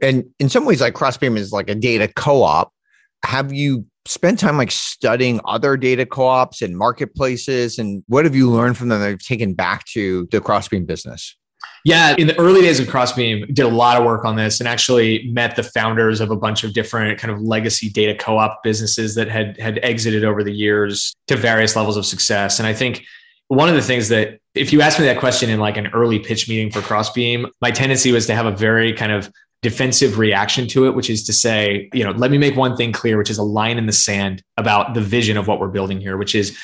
[0.01, 2.71] And in some ways, like Crossbeam is like a data co-op.
[3.23, 8.49] Have you spend time like studying other data co-ops and marketplaces and what have you
[8.49, 11.35] learned from them that you've taken back to the crossbeam business
[11.85, 14.67] yeah, in the early days of Crossbeam, did a lot of work on this and
[14.67, 19.13] actually met the founders of a bunch of different kind of legacy data co-op businesses
[19.13, 22.57] that had had exited over the years to various levels of success.
[22.57, 23.05] And I think
[23.49, 26.17] one of the things that if you asked me that question in like an early
[26.17, 29.31] pitch meeting for Crossbeam, my tendency was to have a very kind of
[29.65, 32.91] defensive reaction to it, which is to say, you know, let me make one thing
[32.91, 35.99] clear, which is a line in the sand about the vision of what we're building
[35.99, 36.55] here, which is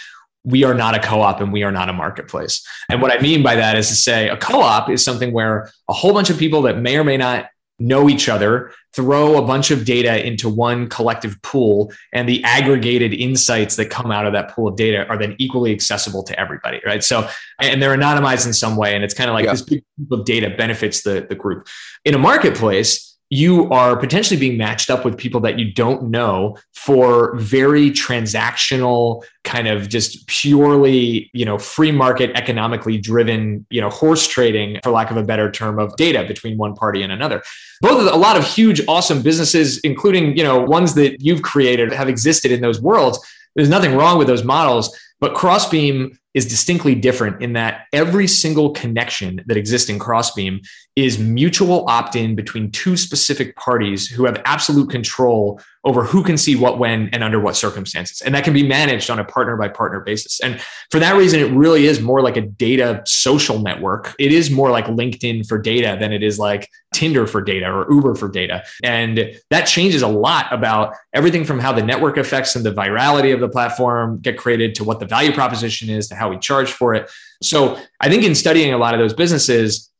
[0.44, 2.64] we are not a co-op and we are not a marketplace.
[2.90, 5.94] And what I mean by that is to say a co-op is something where a
[5.94, 7.48] whole bunch of people that may or may not
[7.82, 13.14] know each other, throw a bunch of data into one collective pool, and the aggregated
[13.14, 16.80] insights that come out of that pool of data are then equally accessible to everybody,
[16.86, 17.04] right?
[17.04, 17.28] So,
[17.60, 19.52] and they're anonymized in some way, and it's kind of like yeah.
[19.52, 21.68] this big group of data benefits the, the group.
[22.06, 26.58] In a marketplace, you are potentially being matched up with people that you don't know
[26.74, 33.90] for very transactional kind of just purely you know free market economically driven you know
[33.90, 37.42] horse trading for lack of a better term of data between one party and another.
[37.80, 41.42] Both of the, a lot of huge awesome businesses including you know ones that you've
[41.42, 43.18] created have existed in those worlds.
[43.56, 48.72] There's nothing wrong with those models but crossbeam is distinctly different in that every single
[48.72, 50.62] connection that exists in Crossbeam
[51.02, 56.38] is mutual opt in between two specific parties who have absolute control over who can
[56.38, 58.22] see what, when, and under what circumstances.
[58.22, 60.40] And that can be managed on a partner by partner basis.
[60.40, 60.62] And
[60.92, 64.14] for that reason, it really is more like a data social network.
[64.20, 67.92] It is more like LinkedIn for data than it is like Tinder for data or
[67.92, 68.64] Uber for data.
[68.84, 73.34] And that changes a lot about everything from how the network effects and the virality
[73.34, 76.72] of the platform get created to what the value proposition is to how we charge
[76.72, 77.10] for it.
[77.42, 79.91] So I think in studying a lot of those businesses,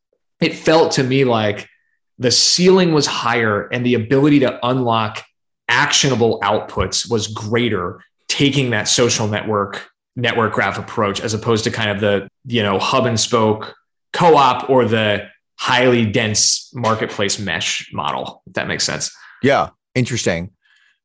[0.42, 1.70] it felt to me like
[2.18, 5.24] the ceiling was higher and the ability to unlock
[5.68, 11.90] actionable outputs was greater taking that social network network graph approach as opposed to kind
[11.90, 13.74] of the you know hub and spoke
[14.12, 15.26] co-op or the
[15.58, 19.16] highly dense marketplace mesh model if that makes sense.
[19.42, 19.70] Yeah.
[19.96, 20.52] Interesting.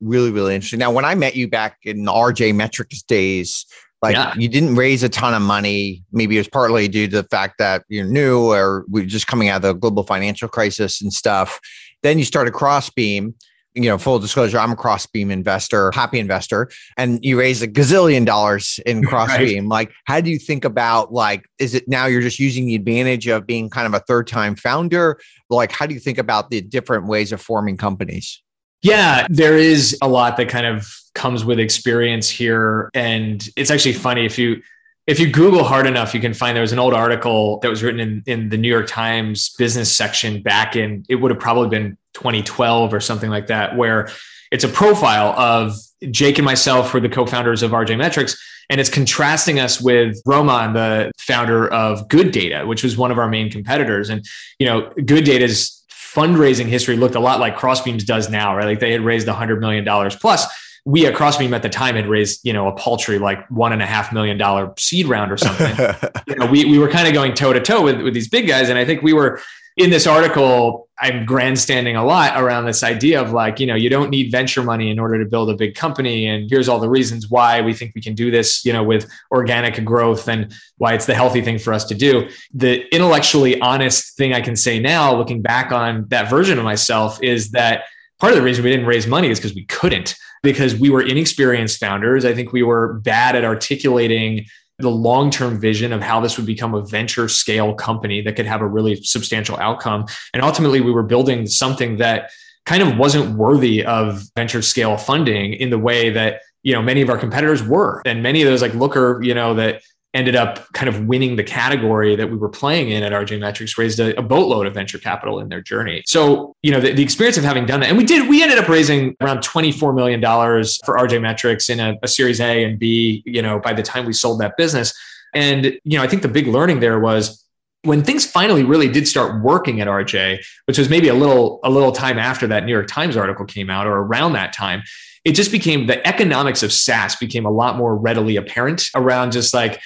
[0.00, 0.78] Really really interesting.
[0.78, 3.66] Now when i met you back in rj metrics days
[4.02, 4.34] like yeah.
[4.36, 7.54] you didn't raise a ton of money maybe it was partly due to the fact
[7.58, 11.60] that you're new or we're just coming out of the global financial crisis and stuff
[12.02, 13.34] then you started crossbeam
[13.76, 18.24] you know, full disclosure, I'm a Crossbeam investor, happy investor, and you raise a gazillion
[18.24, 19.64] dollars in Crossbeam.
[19.64, 19.88] Right.
[19.88, 23.28] Like, how do you think about like, is it now you're just using the advantage
[23.28, 25.20] of being kind of a third time founder?
[25.50, 28.42] Like, how do you think about the different ways of forming companies?
[28.82, 32.90] Yeah, there is a lot that kind of comes with experience here.
[32.94, 34.62] And it's actually funny if you
[35.06, 37.82] if you Google hard enough, you can find there was an old article that was
[37.82, 41.68] written in, in the New York Times business section back in, it would have probably
[41.68, 44.08] been 2012 or something like that, where
[44.50, 45.76] it's a profile of
[46.10, 48.36] Jake and myself, who are the co founders of RJ Metrics.
[48.68, 53.18] And it's contrasting us with Roman, the founder of Good Data, which was one of
[53.18, 54.10] our main competitors.
[54.10, 54.24] And,
[54.58, 55.75] you know, Good Data's
[56.16, 58.64] fundraising history looked a lot like Crossbeams does now, right?
[58.64, 59.84] Like they had raised $100 million
[60.18, 60.46] plus
[60.86, 63.82] we at Crossbeam at the time had raised, you know, a paltry like one and
[63.82, 65.76] a half million dollar seed round or something.
[66.28, 68.46] you know, we, we were kind of going toe to toe with, with these big
[68.46, 68.68] guys.
[68.68, 69.40] And I think we were
[69.76, 73.90] in this article, I'm grandstanding a lot around this idea of like, you know, you
[73.90, 76.26] don't need venture money in order to build a big company.
[76.26, 79.06] And here's all the reasons why we think we can do this, you know, with
[79.30, 82.26] organic growth and why it's the healthy thing for us to do.
[82.54, 87.22] The intellectually honest thing I can say now, looking back on that version of myself,
[87.22, 87.84] is that
[88.18, 91.02] part of the reason we didn't raise money is because we couldn't because we were
[91.02, 92.24] inexperienced founders.
[92.24, 94.46] I think we were bad at articulating
[94.78, 98.46] the long term vision of how this would become a venture scale company that could
[98.46, 100.06] have a really substantial outcome.
[100.34, 102.30] And ultimately, we were building something that
[102.66, 107.00] kind of wasn't worthy of venture scale funding in the way that you know, many
[107.00, 108.02] of our competitors were.
[108.04, 109.82] And many of those like Looker, you know, that
[110.16, 113.76] ended up kind of winning the category that we were playing in at RJ Metrics,
[113.76, 116.02] raised a, a boatload of venture capital in their journey.
[116.06, 118.58] So, you know, the, the, experience of having done that, and we did, we ended
[118.58, 123.22] up raising around $24 million for RJ Metrics in a, a Series A and B,
[123.26, 124.92] you know, by the time we sold that business.
[125.34, 127.44] And, you know, I think the big learning there was
[127.82, 131.70] when things finally really did start working at RJ, which was maybe a little a
[131.70, 134.82] little time after that New York Times article came out or around that time,
[135.24, 139.52] it just became the economics of SaaS became a lot more readily apparent around just
[139.52, 139.80] like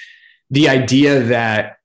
[0.50, 1.76] the idea that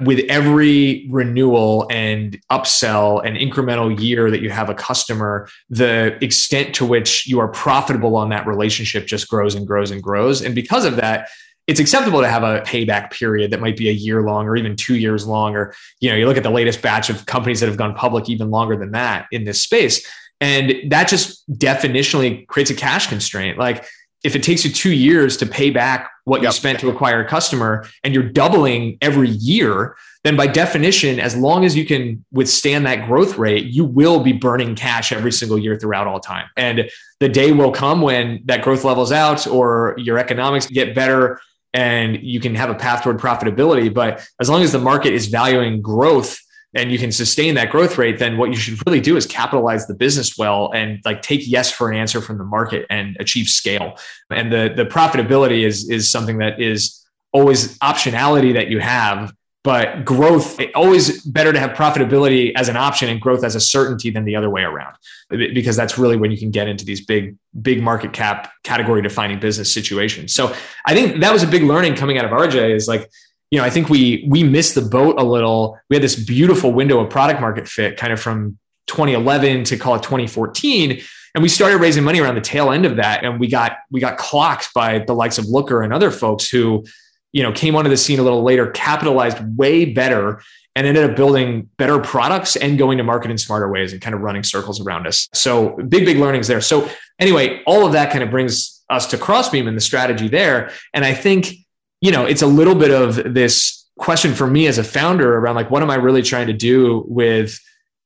[0.00, 6.74] with every renewal and upsell and incremental year that you have a customer, the extent
[6.74, 10.40] to which you are profitable on that relationship just grows and grows and grows.
[10.40, 11.28] And because of that,
[11.66, 14.74] it's acceptable to have a payback period that might be a year long or even
[14.74, 15.54] two years long.
[15.54, 18.28] Or, you know, you look at the latest batch of companies that have gone public
[18.28, 20.04] even longer than that in this space.
[20.40, 23.58] And that just definitionally creates a cash constraint.
[23.58, 23.84] Like
[24.22, 26.48] if it takes you two years to pay back what yep.
[26.48, 31.36] you spent to acquire a customer and you're doubling every year, then by definition, as
[31.36, 35.58] long as you can withstand that growth rate, you will be burning cash every single
[35.58, 36.46] year throughout all time.
[36.56, 36.90] And
[37.20, 41.40] the day will come when that growth levels out or your economics get better
[41.72, 43.92] and you can have a path toward profitability.
[43.92, 46.38] But as long as the market is valuing growth,
[46.74, 49.86] and you can sustain that growth rate, then what you should really do is capitalize
[49.86, 53.48] the business well and like take yes for an answer from the market and achieve
[53.48, 53.98] scale.
[54.30, 60.04] And the the profitability is is something that is always optionality that you have, but
[60.04, 64.24] growth always better to have profitability as an option and growth as a certainty than
[64.24, 64.94] the other way around
[65.28, 69.38] because that's really when you can get into these big big market cap category defining
[69.38, 70.54] business situations so
[70.86, 73.10] i think that was a big learning coming out of rj is like
[73.50, 75.78] you know, I think we we missed the boat a little.
[75.88, 79.94] We had this beautiful window of product market fit kind of from 2011 to call
[79.94, 81.00] it 2014
[81.34, 84.00] and we started raising money around the tail end of that and we got we
[84.00, 86.84] got clocked by the likes of looker and other folks who
[87.32, 90.42] you know came onto the scene a little later capitalized way better
[90.76, 94.14] and ended up building better products and going to market in smarter ways and kind
[94.14, 96.88] of running circles around us so big big learnings there so
[97.18, 101.04] anyway all of that kind of brings us to crossbeam and the strategy there and
[101.04, 101.54] i think
[102.00, 105.54] you know, it's a little bit of this question for me as a founder around
[105.56, 107.58] like, what am I really trying to do with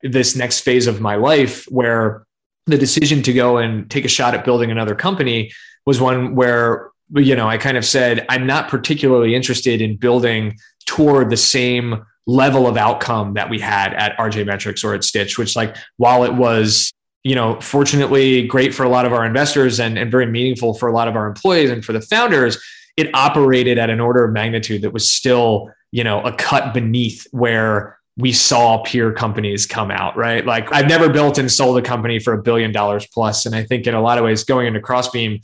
[0.03, 2.27] this next phase of my life where
[2.67, 5.51] the decision to go and take a shot at building another company
[5.87, 10.57] was one where you know i kind of said i'm not particularly interested in building
[10.87, 15.39] toward the same level of outcome that we had at rj metrics or at stitch
[15.39, 16.91] which like while it was
[17.23, 20.89] you know fortunately great for a lot of our investors and, and very meaningful for
[20.89, 22.59] a lot of our employees and for the founders
[22.97, 27.27] it operated at an order of magnitude that was still, you know, a cut beneath
[27.33, 30.47] where we saw peer companies come out, right?
[30.47, 33.45] Like I've never built and sold a company for a billion dollars plus.
[33.47, 35.41] And I think in a lot of ways, going into Crossbeam,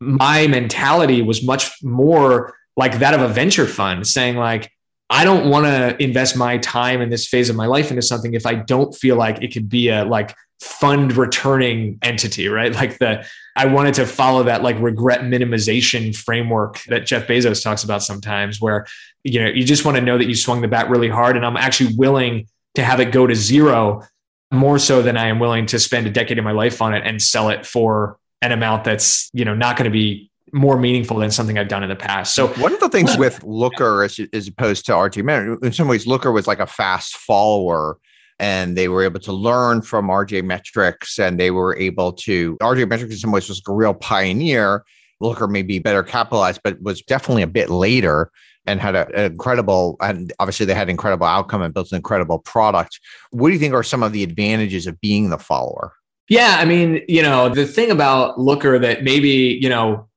[0.00, 4.70] my mentality was much more like that of a venture fund, saying like,
[5.08, 8.34] I don't want to invest my time in this phase of my life into something
[8.34, 12.72] if I don't feel like it could be a like fund returning entity, right?
[12.72, 17.84] Like the I wanted to follow that like regret minimization framework that Jeff Bezos talks
[17.84, 18.86] about sometimes, where
[19.22, 21.44] you know you just want to know that you swung the bat really hard, and
[21.44, 24.02] I'm actually willing to have it go to zero
[24.50, 27.06] more so than I am willing to spend a decade of my life on it
[27.06, 31.18] and sell it for an amount that's you know not going to be more meaningful
[31.18, 32.34] than something I've done in the past.
[32.34, 36.06] So one of the things with Looker as, as opposed to RJ in some ways,
[36.06, 37.98] Looker was like a fast follower
[38.38, 42.88] and they were able to learn from RJ Metrics and they were able to RJ
[42.88, 44.84] Metrics in some ways was a real pioneer.
[45.20, 48.30] Looker may be better capitalized, but was definitely a bit later
[48.66, 51.96] and had a, an incredible and obviously they had an incredible outcome and built an
[51.96, 52.98] incredible product.
[53.30, 55.92] What do you think are some of the advantages of being the follower?
[56.28, 60.08] Yeah, I mean, you know, the thing about Looker that maybe, you know,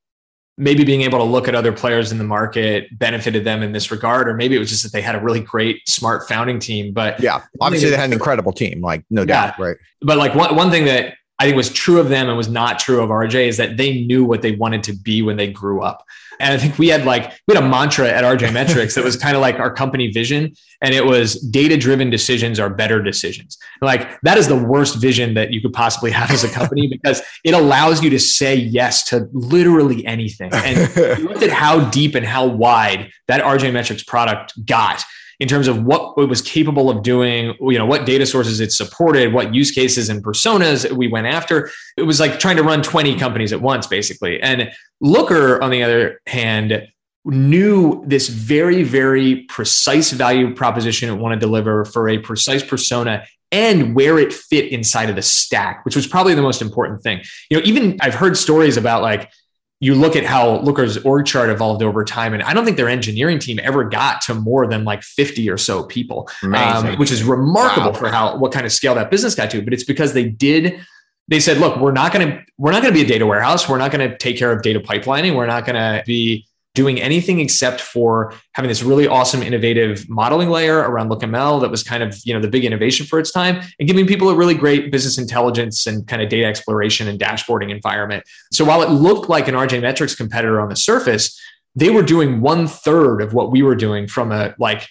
[0.57, 3.91] maybe being able to look at other players in the market benefited them in this
[3.91, 6.93] regard, or maybe it was just that they had a really great, smart founding team.
[6.93, 9.77] But yeah, obviously they had an incredible team, like no yeah, doubt, right?
[10.01, 12.79] But like one, one thing that I think was true of them and was not
[12.79, 15.81] true of RJ is that they knew what they wanted to be when they grew
[15.81, 16.05] up.
[16.39, 19.15] And I think we had like we had a mantra at RJ Metrics that was
[19.15, 23.57] kind of like our company vision, and it was data-driven decisions are better decisions.
[23.81, 27.21] Like that is the worst vision that you could possibly have as a company because
[27.43, 30.51] it allows you to say yes to literally anything.
[30.53, 35.03] And you looked at how deep and how wide that RJ Metrics product got
[35.39, 38.71] in terms of what it was capable of doing, you know, what data sources it
[38.71, 41.69] supported, what use cases and personas we went after.
[41.95, 44.41] It was like trying to run 20 companies at once, basically.
[44.41, 46.87] And Looker, on the other hand,
[47.23, 53.25] knew this very, very precise value proposition it wanted to deliver for a precise persona
[53.51, 57.21] and where it fit inside of the stack, which was probably the most important thing.
[57.49, 59.31] You know, even I've heard stories about like
[59.79, 62.89] you look at how Looker's org chart evolved over time, and I don't think their
[62.89, 67.23] engineering team ever got to more than like 50 or so people, um, which is
[67.23, 67.97] remarkable wow.
[67.97, 69.61] for how what kind of scale that business got to.
[69.61, 70.79] But it's because they did.
[71.27, 73.69] They said, "Look, we're not going to we're not going to be a data warehouse.
[73.69, 75.35] We're not going to take care of data pipelining.
[75.35, 76.46] We're not going to be
[76.77, 81.81] doing anything except for having this really awesome innovative modeling layer around lookml that was
[81.81, 84.53] kind of you know the big innovation for its time and giving people a really
[84.53, 88.23] great business intelligence and kind of data exploration and dashboarding environment.
[88.51, 91.35] So while it looked like an rj metrics competitor on the surface
[91.75, 94.87] they were doing one third of what we were doing from a like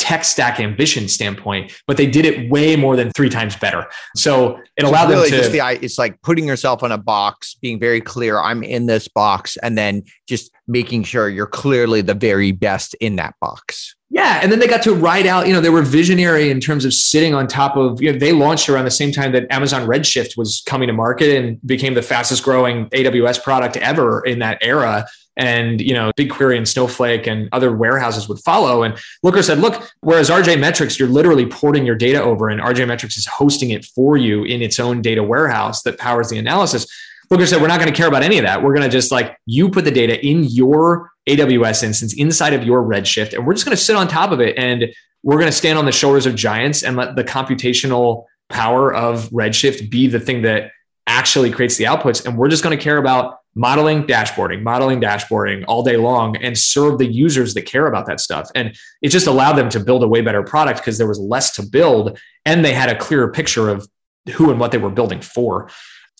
[0.00, 3.86] tech stack ambition standpoint, but they did it way more than three times better.
[4.16, 5.50] So it allowed so really them to.
[5.50, 9.08] Just the, it's like putting yourself in a box, being very clear, I'm in this
[9.08, 13.94] box, and then just making sure you're clearly the very best in that box.
[14.12, 15.46] Yeah, and then they got to ride out.
[15.46, 18.02] You know, they were visionary in terms of sitting on top of.
[18.02, 21.36] You know, they launched around the same time that Amazon Redshift was coming to market
[21.36, 25.06] and became the fastest growing AWS product ever in that era
[25.40, 28.82] and you know BigQuery and Snowflake and other warehouses would follow.
[28.82, 32.86] And Looker said, look, whereas RJ Metrics, you're literally porting your data over, and RJ
[32.86, 36.86] Metrics is hosting it for you in its own data warehouse that powers the analysis.
[37.30, 38.62] Looker said, we're not going to care about any of that.
[38.62, 42.64] We're going to just like you put the data in your AWS instance inside of
[42.64, 44.58] your Redshift, and we're just going to sit on top of it.
[44.58, 48.92] And we're going to stand on the shoulders of giants and let the computational power
[48.92, 50.72] of Redshift be the thing that
[51.06, 52.26] actually creates the outputs.
[52.26, 56.56] And we're just going to care about modeling dashboarding modeling dashboarding all day long and
[56.56, 58.48] serve the users that care about that stuff.
[58.54, 61.54] And it just allowed them to build a way better product because there was less
[61.56, 63.88] to build and they had a clearer picture of
[64.34, 65.68] who and what they were building for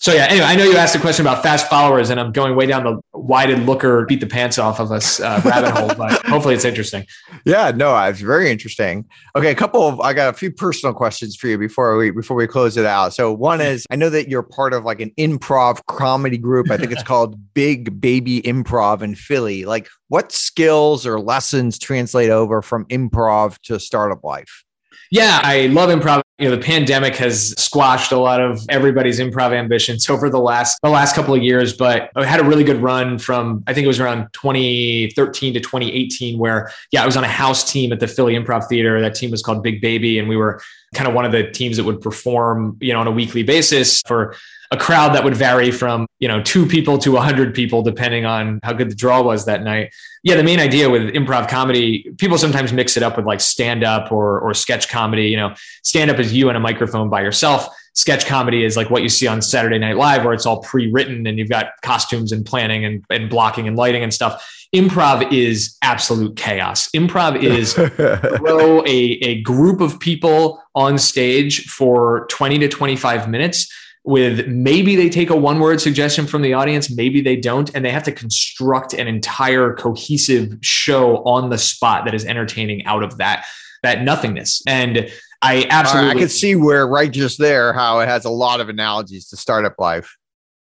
[0.01, 2.57] so yeah, anyway, I know you asked a question about fast followers, and I'm going
[2.57, 5.94] way down the why did Looker beat the pants off of us uh, rabbit hole,
[5.94, 7.05] but hopefully it's interesting.
[7.44, 9.05] Yeah, no, it's very interesting.
[9.36, 12.34] Okay, a couple of I got a few personal questions for you before we before
[12.34, 13.12] we close it out.
[13.12, 16.70] So one is I know that you're part of like an improv comedy group.
[16.70, 19.66] I think it's called Big Baby Improv in Philly.
[19.66, 24.64] Like, what skills or lessons translate over from improv to startup life?
[25.13, 26.23] Yeah, I love improv.
[26.39, 30.79] You know, the pandemic has squashed a lot of everybody's improv ambitions over the last
[30.83, 33.85] the last couple of years, but I had a really good run from I think
[33.85, 37.99] it was around 2013 to 2018 where yeah, I was on a house team at
[37.99, 39.01] the Philly Improv Theater.
[39.01, 40.63] That team was called Big Baby and we were
[40.95, 44.01] kind of one of the teams that would perform, you know, on a weekly basis
[44.07, 44.37] for
[44.73, 48.25] a crowd that would vary from you know two people to a 100 people depending
[48.25, 49.93] on how good the draw was that night.
[50.23, 53.83] Yeah the main idea with improv comedy people sometimes mix it up with like stand
[53.83, 55.29] up or, or sketch comedy.
[55.29, 57.68] You know stand up is you and a microphone by yourself.
[57.95, 61.27] Sketch comedy is like what you see on saturday night live where it's all pre-written
[61.27, 64.47] and you've got costumes and planning and, and blocking and lighting and stuff.
[64.73, 66.89] Improv is absolute chaos.
[66.91, 67.73] Improv is
[68.39, 73.68] throw a, a group of people on stage for 20 to 25 minutes
[74.05, 77.84] with maybe they take a one word suggestion from the audience, maybe they don't, and
[77.84, 83.03] they have to construct an entire cohesive show on the spot that is entertaining out
[83.03, 83.44] of that
[83.82, 84.62] that nothingness.
[84.66, 85.11] And
[85.42, 88.68] I absolutely I can see where right just there how it has a lot of
[88.68, 90.16] analogies to startup life.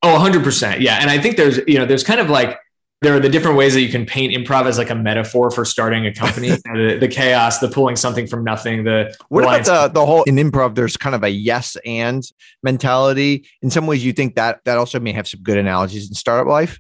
[0.04, 0.82] Oh, 100%.
[0.82, 0.98] Yeah.
[1.02, 2.60] And I think there's, you know, there's kind of like
[3.06, 5.64] there are the different ways that you can paint improv as like a metaphor for
[5.64, 6.54] starting a company.
[6.66, 10.36] The, the, chaos the pulling something from nothing the what about the, the whole in
[10.36, 12.24] improv there's kind of a yes and
[12.64, 13.48] mentality.
[13.62, 16.48] In some ways you think that that also may have some good analogies in startup
[16.48, 16.80] life.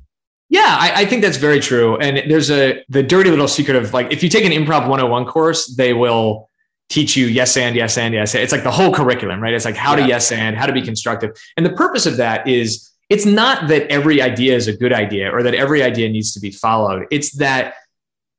[0.49, 1.97] Yeah I, I think that's very true.
[1.97, 5.25] And there's a the dirty little secret of like if you take an improv 101
[5.25, 6.49] course they will
[6.89, 9.53] teach you yes and yes and yes it's like the whole curriculum right?
[9.53, 10.03] It's like how yeah.
[10.03, 11.31] to yes and how to be constructive.
[11.57, 15.31] And the purpose of that is it's not that every idea is a good idea
[15.31, 17.05] or that every idea needs to be followed.
[17.11, 17.75] It's that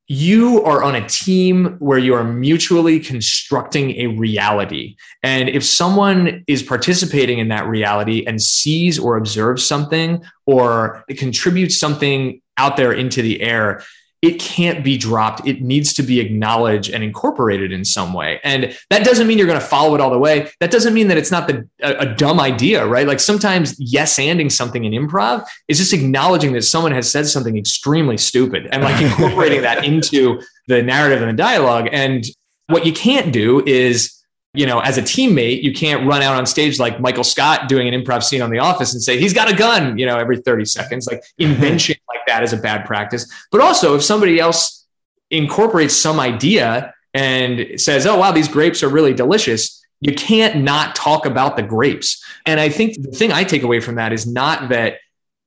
[0.08, 4.96] you are on a team where you are mutually constructing a reality.
[5.22, 11.78] And if someone is participating in that reality and sees or observes something or contributes
[11.78, 13.82] something out there into the air,
[14.27, 15.47] it can't be dropped.
[15.47, 18.41] It needs to be acknowledged and incorporated in some way.
[18.43, 20.51] And that doesn't mean you're going to follow it all the way.
[20.59, 23.07] That doesn't mean that it's not the, a, a dumb idea, right?
[23.07, 27.57] Like sometimes yes anding something in improv is just acknowledging that someone has said something
[27.57, 31.89] extremely stupid and like incorporating that into the narrative and the dialogue.
[31.93, 32.24] And
[32.66, 34.12] what you can't do is
[34.57, 37.93] you know, as a teammate, you can't run out on stage like Michael Scott doing
[37.93, 40.39] an improv scene on The Office and say, he's got a gun, you know, every
[40.39, 41.07] 30 seconds.
[41.07, 41.97] Like invention
[42.27, 43.31] that is a bad practice.
[43.51, 44.87] But also, if somebody else
[45.31, 50.95] incorporates some idea and says, oh, wow, these grapes are really delicious, you can't not
[50.95, 52.22] talk about the grapes.
[52.45, 54.99] And I think the thing I take away from that is not that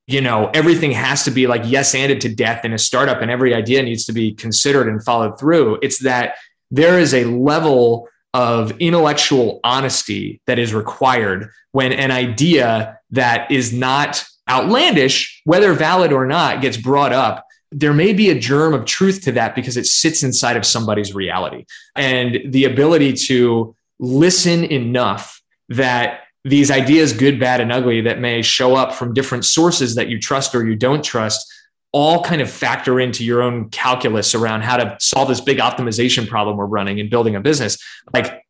[0.06, 3.30] you know everything has to be like yes anded to death in a startup and
[3.30, 6.34] every idea needs to be considered and followed through it's that
[6.72, 13.72] there is a level of intellectual honesty that is required when an idea that is
[13.72, 18.84] not outlandish, whether valid or not, gets brought up, there may be a germ of
[18.84, 21.64] truth to that because it sits inside of somebody's reality.
[21.94, 28.42] And the ability to listen enough that these ideas, good, bad, and ugly, that may
[28.42, 31.46] show up from different sources that you trust or you don't trust,
[31.92, 36.26] all kind of factor into your own calculus around how to solve this big optimization
[36.26, 37.78] problem we're running in building a business.
[38.12, 38.42] Like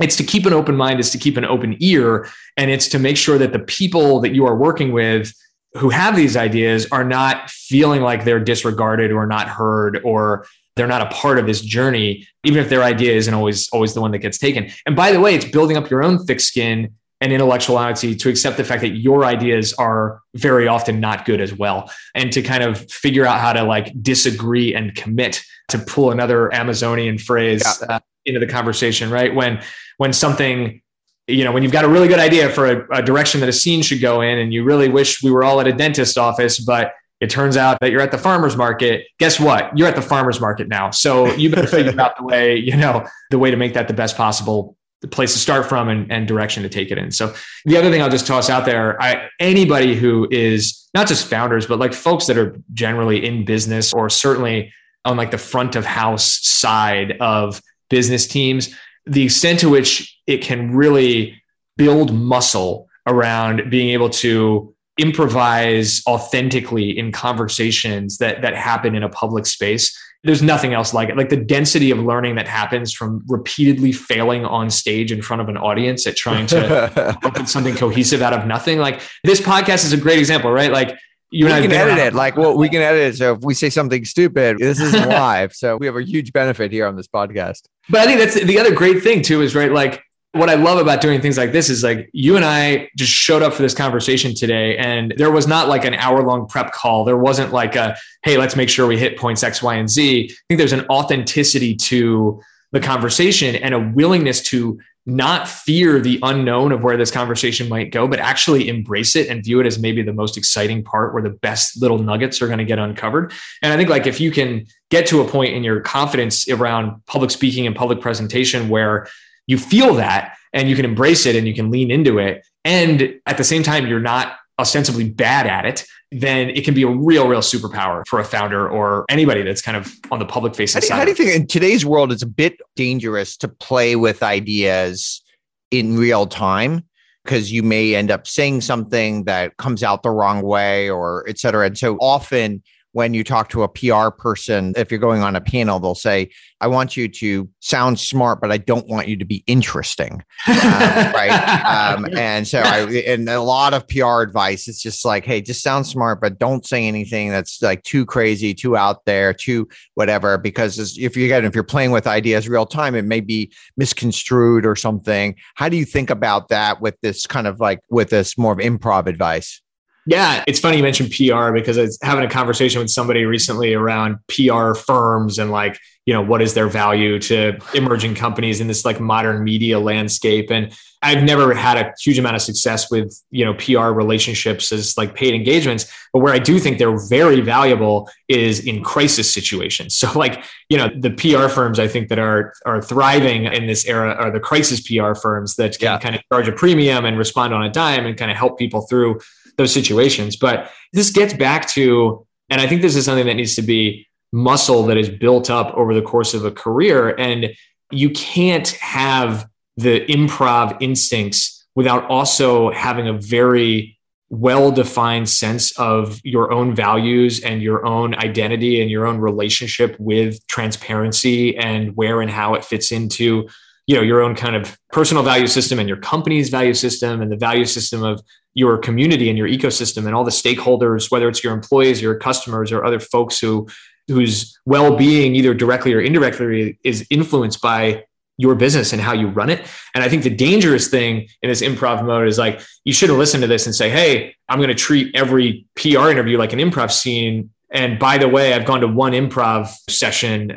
[0.00, 2.98] it's to keep an open mind, is to keep an open ear, and it's to
[2.98, 5.32] make sure that the people that you are working with
[5.76, 10.86] who have these ideas are not feeling like they're disregarded or not heard or they're
[10.86, 14.10] not a part of this journey even if their idea isn't always always the one
[14.10, 17.32] that gets taken and by the way it's building up your own thick skin and
[17.32, 21.52] intellectual honesty to accept the fact that your ideas are very often not good as
[21.52, 26.10] well and to kind of figure out how to like disagree and commit to pull
[26.10, 27.96] another amazonian phrase yeah.
[27.96, 29.62] uh, into the conversation right when
[29.96, 30.80] when something
[31.26, 33.52] you know, when you've got a really good idea for a, a, direction that a
[33.52, 36.60] scene should go in, and you really wish we were all at a dentist office,
[36.60, 39.06] but it turns out that you're at the farmer's market.
[39.18, 39.76] Guess what?
[39.76, 40.90] You're at the farmer's market now.
[40.90, 43.94] So you better figure out the way, you know, the way to make that the
[43.94, 44.76] best possible
[45.10, 47.10] place to start from and, and direction to take it in.
[47.10, 51.28] So the other thing I'll just toss out there, I, anybody who is not just
[51.28, 54.72] founders, but like folks that are generally in business or certainly
[55.04, 58.74] on like the front of house side of business teams,
[59.06, 61.40] the extent to which it can really
[61.76, 69.08] build muscle around being able to improvise authentically in conversations that that happen in a
[69.08, 69.96] public space
[70.26, 71.16] there's nothing else like it.
[71.16, 75.48] Like the density of learning that happens from repeatedly failing on stage in front of
[75.48, 78.78] an audience at trying to put something cohesive out of nothing.
[78.78, 80.72] Like this podcast is a great example right?
[80.72, 80.98] Like
[81.30, 82.14] you we can edit it.
[82.14, 83.16] Like well we can edit it.
[83.16, 85.52] So if we say something stupid this is live.
[85.52, 87.62] So we have a huge benefit here on this podcast.
[87.88, 90.02] But i think that's the other great thing too is right like
[90.32, 93.42] what i love about doing things like this is like you and i just showed
[93.42, 97.04] up for this conversation today and there was not like an hour long prep call.
[97.04, 100.28] There wasn't like a hey let's make sure we hit points x y and z.
[100.30, 102.40] I think there's an authenticity to
[102.72, 107.92] the conversation and a willingness to not fear the unknown of where this conversation might
[107.92, 111.22] go, but actually embrace it and view it as maybe the most exciting part where
[111.22, 113.32] the best little nuggets are going to get uncovered.
[113.62, 117.00] And I think like if you can get to a point in your confidence around
[117.06, 119.06] public speaking and public presentation where
[119.46, 122.44] you feel that and you can embrace it and you can lean into it.
[122.64, 126.82] And at the same time, you're not ostensibly bad at it, then it can be
[126.82, 130.54] a real, real superpower for a founder or anybody that's kind of on the public
[130.54, 130.96] facing side.
[130.96, 135.22] How do you think in today's world it's a bit dangerous to play with ideas
[135.70, 136.84] in real time?
[137.24, 141.38] Because you may end up saying something that comes out the wrong way or et
[141.38, 141.66] cetera.
[141.66, 142.62] And so often
[142.96, 146.30] when you talk to a PR person, if you're going on a panel, they'll say,
[146.62, 150.24] I want you to sound smart, but I don't want you to be interesting.
[150.48, 151.92] Uh, right.
[151.92, 155.62] Um, and so I, and a lot of PR advice, it's just like, hey, just
[155.62, 160.38] sound smart, but don't say anything that's like too crazy, too out there, too whatever.
[160.38, 164.64] Because if you get, if you're playing with ideas real time, it may be misconstrued
[164.64, 165.34] or something.
[165.56, 168.58] How do you think about that with this kind of like with this more of
[168.58, 169.60] improv advice?
[170.06, 173.74] Yeah, it's funny you mentioned PR because I was having a conversation with somebody recently
[173.74, 178.68] around PR firms and like, you know, what is their value to emerging companies in
[178.68, 180.52] this like modern media landscape.
[180.52, 184.96] And I've never had a huge amount of success with, you know, PR relationships as
[184.96, 185.92] like paid engagements.
[186.12, 189.96] But where I do think they're very valuable is in crisis situations.
[190.06, 193.84] So like, you know, the PR firms I think that are are thriving in this
[193.86, 195.98] era are the crisis PR firms that can yeah.
[195.98, 198.82] kind of charge a premium and respond on a dime and kind of help people
[198.82, 199.18] through
[199.56, 200.36] those situations.
[200.36, 204.06] But this gets back to, and I think this is something that needs to be
[204.32, 207.14] muscle that is built up over the course of a career.
[207.16, 207.54] And
[207.90, 213.96] you can't have the improv instincts without also having a very
[214.28, 219.94] well defined sense of your own values and your own identity and your own relationship
[220.00, 223.48] with transparency and where and how it fits into
[223.86, 227.30] you know your own kind of personal value system and your company's value system and
[227.30, 228.20] the value system of
[228.54, 232.72] your community and your ecosystem and all the stakeholders whether it's your employees your customers
[232.72, 233.66] or other folks who
[234.08, 238.04] whose well-being either directly or indirectly is influenced by
[238.38, 239.66] your business and how you run it.
[239.94, 243.40] And i think the dangerous thing in this improv mode is like you shouldn't listen
[243.40, 246.90] to this and say hey i'm going to treat every pr interview like an improv
[246.90, 250.52] scene and by the way, I've gone to one improv session.
[250.52, 250.54] Uh,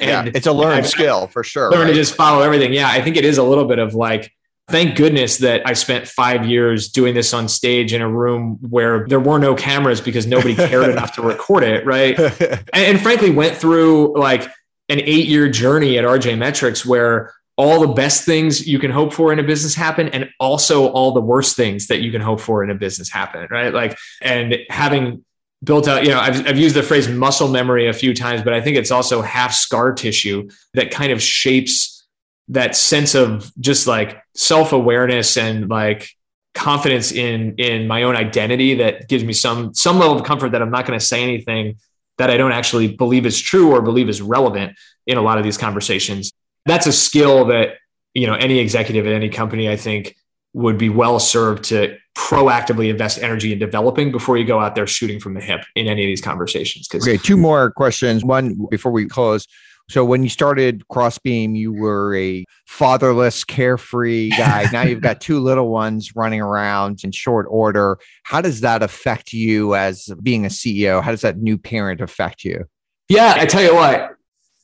[0.00, 0.30] yeah, yeah.
[0.34, 1.70] it's a learned I've skill for sure.
[1.70, 1.88] Learn right?
[1.88, 2.72] to just follow everything.
[2.72, 4.32] Yeah, I think it is a little bit of like,
[4.68, 9.06] thank goodness that I spent five years doing this on stage in a room where
[9.06, 11.84] there were no cameras because nobody cared enough to record it.
[11.84, 12.18] Right.
[12.72, 14.42] And, and frankly, went through like
[14.88, 19.12] an eight year journey at RJ Metrics where all the best things you can hope
[19.12, 22.40] for in a business happen and also all the worst things that you can hope
[22.40, 25.24] for in a business happen right like and having
[25.66, 28.54] built out you know I've, I've used the phrase muscle memory a few times but
[28.54, 32.06] i think it's also half scar tissue that kind of shapes
[32.48, 36.08] that sense of just like self-awareness and like
[36.54, 40.62] confidence in in my own identity that gives me some some level of comfort that
[40.62, 41.76] i'm not going to say anything
[42.16, 44.74] that i don't actually believe is true or believe is relevant
[45.06, 46.32] in a lot of these conversations.
[46.64, 47.76] That's a skill that
[48.14, 50.16] you know any executive at any company i think
[50.54, 54.86] would be well served to proactively invest energy in developing before you go out there
[54.86, 58.24] shooting from the hip in any of these conversations okay two more questions.
[58.24, 59.46] One before we close.
[59.88, 64.66] So when you started crossbeam you were a fatherless carefree guy.
[64.72, 67.98] Now you've got two little ones running around in short order.
[68.24, 72.44] How does that affect you as being a ceo how does that new parent affect
[72.44, 72.64] you?
[73.10, 74.16] Yeah i tell you what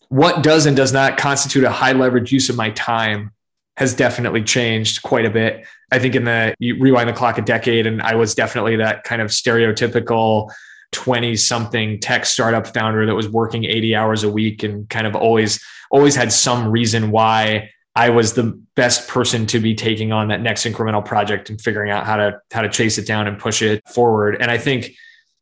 [0.08, 3.30] what does and does not constitute a high leverage use of my time
[3.76, 5.64] has definitely changed quite a bit.
[5.90, 9.04] I think in the you rewind the clock a decade, and I was definitely that
[9.04, 10.50] kind of stereotypical
[10.92, 15.16] 20 something tech startup founder that was working 80 hours a week and kind of
[15.16, 20.28] always always had some reason why I was the best person to be taking on
[20.28, 23.38] that next incremental project and figuring out how to how to chase it down and
[23.38, 24.36] push it forward.
[24.40, 24.92] And I think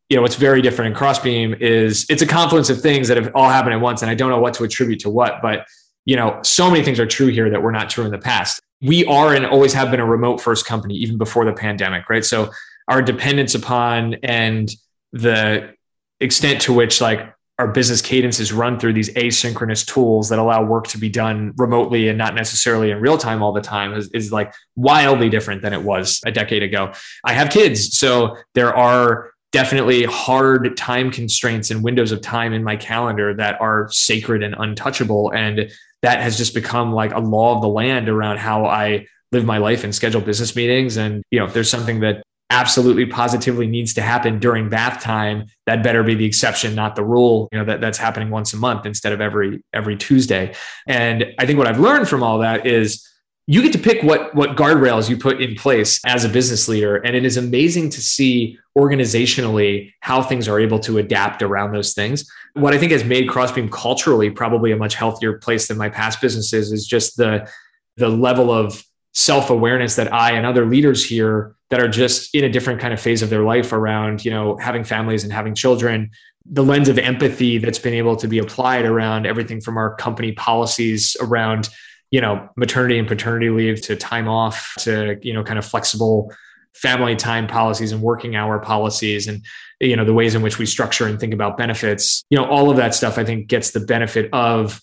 [0.09, 3.31] you know what's very different in crossbeam is it's a confluence of things that have
[3.35, 5.65] all happened at once and i don't know what to attribute to what but
[6.05, 8.61] you know so many things are true here that were not true in the past
[8.83, 12.25] we are and always have been a remote first company even before the pandemic right
[12.25, 12.51] so
[12.89, 14.71] our dependence upon and
[15.13, 15.73] the
[16.21, 20.65] extent to which like our business cadence is run through these asynchronous tools that allow
[20.65, 24.09] work to be done remotely and not necessarily in real time all the time is,
[24.15, 26.91] is like wildly different than it was a decade ago.
[27.23, 32.65] I have kids, so there are definitely hard time constraints and windows of time in
[32.65, 35.31] my calendar that are sacred and untouchable.
[35.33, 35.71] And
[36.03, 39.59] that has just become like a law of the land around how I live my
[39.59, 40.97] life and schedule business meetings.
[40.97, 45.47] And, you know, if there's something that absolutely positively needs to happen during bath time,
[45.67, 48.57] that better be the exception, not the rule, you know, that that's happening once a
[48.57, 50.53] month instead of every, every Tuesday.
[50.87, 53.07] And I think what I've learned from all that is
[53.51, 56.99] you get to pick what what guardrails you put in place as a business leader.
[56.99, 61.93] And it is amazing to see organizationally how things are able to adapt around those
[61.93, 62.31] things.
[62.55, 66.21] What i think has made crossbeam culturally probably a much healthier place than my past
[66.21, 67.51] businesses is just the
[67.97, 68.85] the level of
[69.15, 73.01] self-awareness that i and other leaders here that are just in a different kind of
[73.01, 76.11] phase of their life around you know having families and having children.
[76.47, 80.31] The lens of empathy that's been able to be applied around everything from our company
[80.33, 81.69] policies around
[82.11, 86.33] you know, maternity and paternity leave to time off to, you know, kind of flexible
[86.75, 89.45] family time policies and working hour policies and,
[89.81, 92.71] you know, the ways in which we structure and think about benefits, you know, all
[92.71, 94.81] of that stuff I think gets the benefit of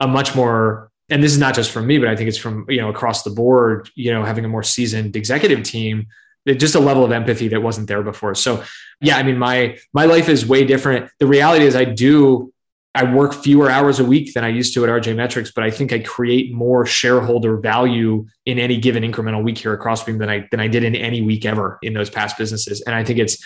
[0.00, 2.64] a much more and this is not just from me, but I think it's from,
[2.68, 6.06] you know, across the board, you know, having a more seasoned executive team
[6.46, 8.34] just a level of empathy that wasn't there before.
[8.34, 8.62] So
[9.00, 11.10] yeah, I mean, my my life is way different.
[11.18, 12.52] The reality is I do
[12.94, 15.70] I work fewer hours a week than I used to at RJ Metrics, but I
[15.70, 20.30] think I create more shareholder value in any given incremental week here at Crossbeam than
[20.30, 22.82] I than I did in any week ever in those past businesses.
[22.82, 23.44] And I think it's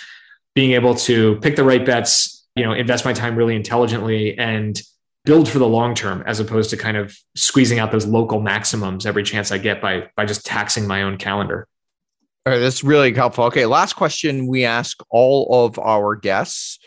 [0.55, 4.81] being able to pick the right bets, you know, invest my time really intelligently and
[5.25, 9.07] build for the long term as opposed to kind of squeezing out those local maximums
[9.07, 11.67] every chance I get by by just taxing my own calendar.
[12.45, 13.45] All right, that's really helpful.
[13.45, 16.79] Okay, last question we ask all of our guests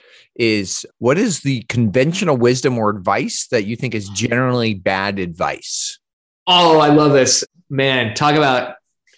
[0.42, 6.00] is what is the conventional wisdom or advice that you think is generally bad advice?
[6.48, 7.46] Oh, I love this.
[7.70, 8.74] Man, talk about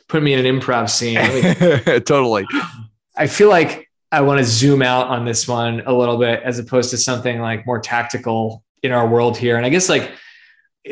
[0.10, 1.16] putting me in an improv scene.
[2.04, 2.46] totally.
[3.16, 6.60] I feel like I want to zoom out on this one a little bit as
[6.60, 9.56] opposed to something like more tactical in our world here.
[9.56, 10.12] And I guess like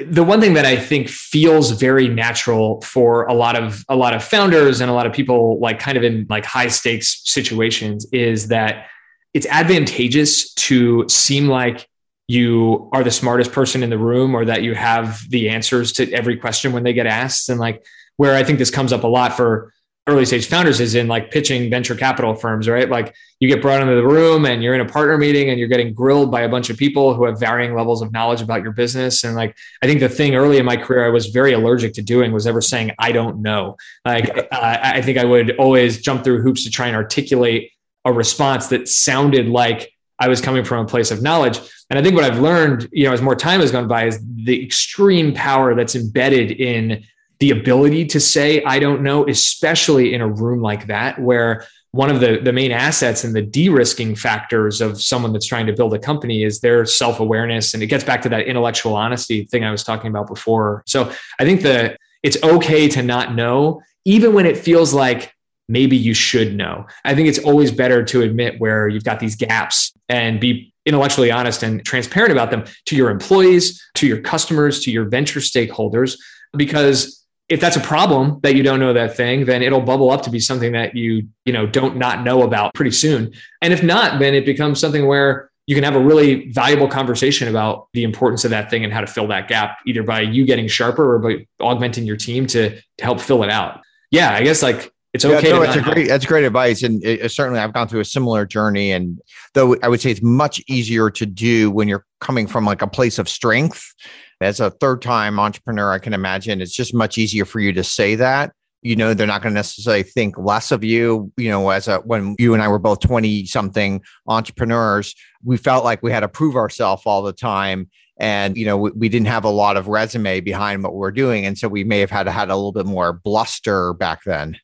[0.07, 4.13] the one thing that I think feels very natural for a lot of a lot
[4.13, 8.07] of founders and a lot of people like kind of in like high stakes situations
[8.13, 8.85] is that
[9.33, 11.87] it's advantageous to seem like
[12.27, 16.11] you are the smartest person in the room or that you have the answers to
[16.13, 17.49] every question when they get asked.
[17.49, 17.83] And like
[18.17, 19.73] where i think this comes up a lot for
[20.07, 22.89] early stage founders is in like pitching venture capital firms right?
[22.89, 25.67] Like you get brought into the room and you're in a partner meeting and you're
[25.67, 28.71] getting grilled by a bunch of people who have varying levels of knowledge about your
[28.71, 29.23] business.
[29.23, 32.01] And like i think the thing early in my career i was very allergic to
[32.01, 33.77] doing was ever saying i don't know.
[34.05, 37.71] Like uh, i think i would always jump through hoops to try and articulate
[38.05, 41.59] a response that sounded like I was coming from a place of knowledge.
[41.89, 44.19] And I think what I've learned, you know, as more time has gone by, is
[44.23, 47.03] the extreme power that's embedded in
[47.39, 52.09] the ability to say, I don't know, especially in a room like that, where one
[52.09, 55.93] of the, the main assets and the de-risking factors of someone that's trying to build
[55.93, 57.73] a company is their self-awareness.
[57.73, 60.83] And it gets back to that intellectual honesty thing I was talking about before.
[60.85, 65.33] So I think that it's okay to not know, even when it feels like
[65.71, 66.85] maybe you should know.
[67.05, 71.31] I think it's always better to admit where you've got these gaps and be intellectually
[71.31, 76.17] honest and transparent about them to your employees, to your customers, to your venture stakeholders,
[76.55, 80.21] because if that's a problem that you don't know that thing, then it'll bubble up
[80.23, 83.33] to be something that you, you know, don't not know about pretty soon.
[83.61, 87.47] And if not, then it becomes something where you can have a really valuable conversation
[87.47, 90.45] about the importance of that thing and how to fill that gap, either by you
[90.45, 93.81] getting sharper or by augmenting your team to, to help fill it out.
[94.11, 95.49] Yeah, I guess like it's okay.
[95.49, 96.83] Yeah, no, it's a great, that's great advice.
[96.83, 98.91] And it, certainly I've gone through a similar journey.
[98.91, 99.19] And
[99.53, 102.87] though I would say it's much easier to do when you're coming from like a
[102.87, 103.93] place of strength
[104.39, 107.83] as a third time entrepreneur, I can imagine it's just much easier for you to
[107.83, 108.53] say that.
[108.83, 111.31] You know, they're not going to necessarily think less of you.
[111.35, 115.83] You know, as a when you and I were both 20 something entrepreneurs, we felt
[115.83, 117.89] like we had to prove ourselves all the time.
[118.17, 121.45] And, you know, we, we didn't have a lot of resume behind what we're doing.
[121.45, 124.57] And so we may have had had a little bit more bluster back then.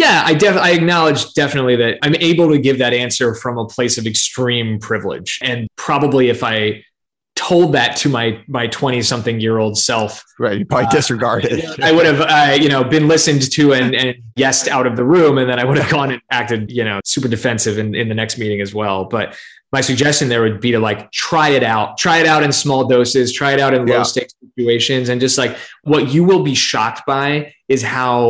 [0.00, 3.66] Yeah, I def- I acknowledge definitely that I'm able to give that answer from a
[3.66, 5.38] place of extreme privilege.
[5.42, 6.82] And probably if I
[7.34, 11.64] told that to my my 20 something year old self right you probably uh, disregarded
[11.82, 15.04] i would have uh, you know been listened to and, and guessed out of the
[15.04, 18.08] room and then i would have gone and acted you know super defensive in, in
[18.08, 19.38] the next meeting as well but
[19.72, 22.86] my suggestion there would be to like try it out try it out in small
[22.86, 23.98] doses try it out in yeah.
[23.98, 28.28] low stakes situations and just like what you will be shocked by is how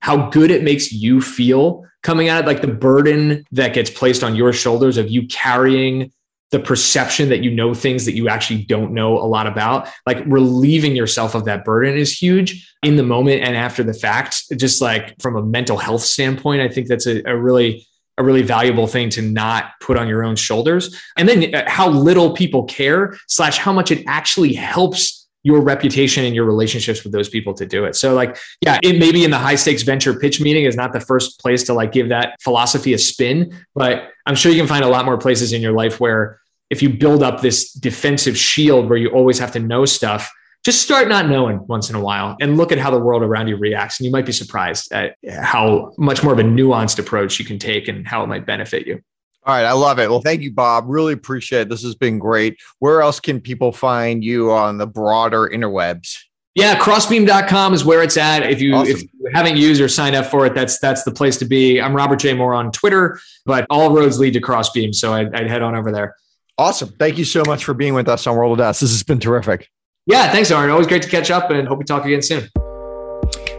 [0.00, 4.22] how good it makes you feel coming out of like the burden that gets placed
[4.22, 6.12] on your shoulders of you carrying
[6.52, 10.22] the perception that you know things that you actually don't know a lot about like
[10.26, 14.44] relieving yourself of that burden is huge in the moment and after the fact.
[14.56, 17.86] Just like from a mental health standpoint i think that's a, a really
[18.18, 20.98] a really valuable thing to not put on your own shoulders.
[21.16, 26.24] And then uh, how little people care slash how much it actually helps your reputation
[26.24, 27.94] and your relationships with those people to do it.
[27.94, 30.98] So like, yeah, it maybe in the high stakes venture pitch meeting is not the
[30.98, 34.84] first place to like give that philosophy a spin, but I'm sure you can find
[34.84, 38.88] a lot more places in your life where if you build up this defensive shield
[38.88, 40.28] where you always have to know stuff,
[40.64, 43.46] just start not knowing once in a while and look at how the world around
[43.46, 44.00] you reacts.
[44.00, 47.60] And you might be surprised at how much more of a nuanced approach you can
[47.60, 49.00] take and how it might benefit you.
[49.46, 49.64] All right.
[49.64, 50.10] I love it.
[50.10, 50.86] Well, thank you, Bob.
[50.88, 51.68] Really appreciate it.
[51.68, 52.58] This has been great.
[52.80, 56.18] Where else can people find you on the broader interwebs?
[56.56, 58.50] Yeah, crossbeam.com is where it's at.
[58.50, 58.96] If you awesome.
[58.96, 61.80] if you haven't used or signed up for it, that's that's the place to be.
[61.80, 62.32] I'm Robert J.
[62.32, 64.94] Moore on Twitter, but all roads lead to Crossbeam.
[64.94, 66.16] So I'd, I'd head on over there.
[66.58, 66.88] Awesome.
[66.98, 68.80] Thank you so much for being with us on World of DaaS.
[68.80, 69.68] This has been terrific.
[70.06, 70.72] Yeah, thanks, Auren.
[70.72, 72.48] Always great to catch up and hope we talk again soon.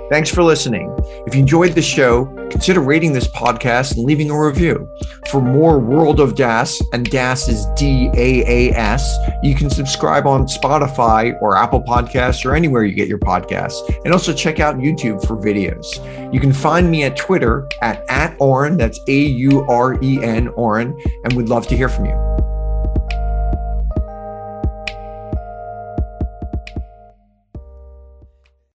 [0.10, 0.95] Thanks for listening.
[1.28, 4.88] If you enjoyed the show, consider rating this podcast and leaving a review.
[5.30, 10.26] For more World of DaaS, and DaaS is D A A S, you can subscribe
[10.26, 13.82] on Spotify or Apple Podcasts or anywhere you get your podcasts.
[14.05, 16.34] And also check out YouTube for videos.
[16.34, 20.47] You can find me at Twitter at, at Auren, that's A U R E N,
[20.49, 22.57] Auren, and we'd love to hear from you.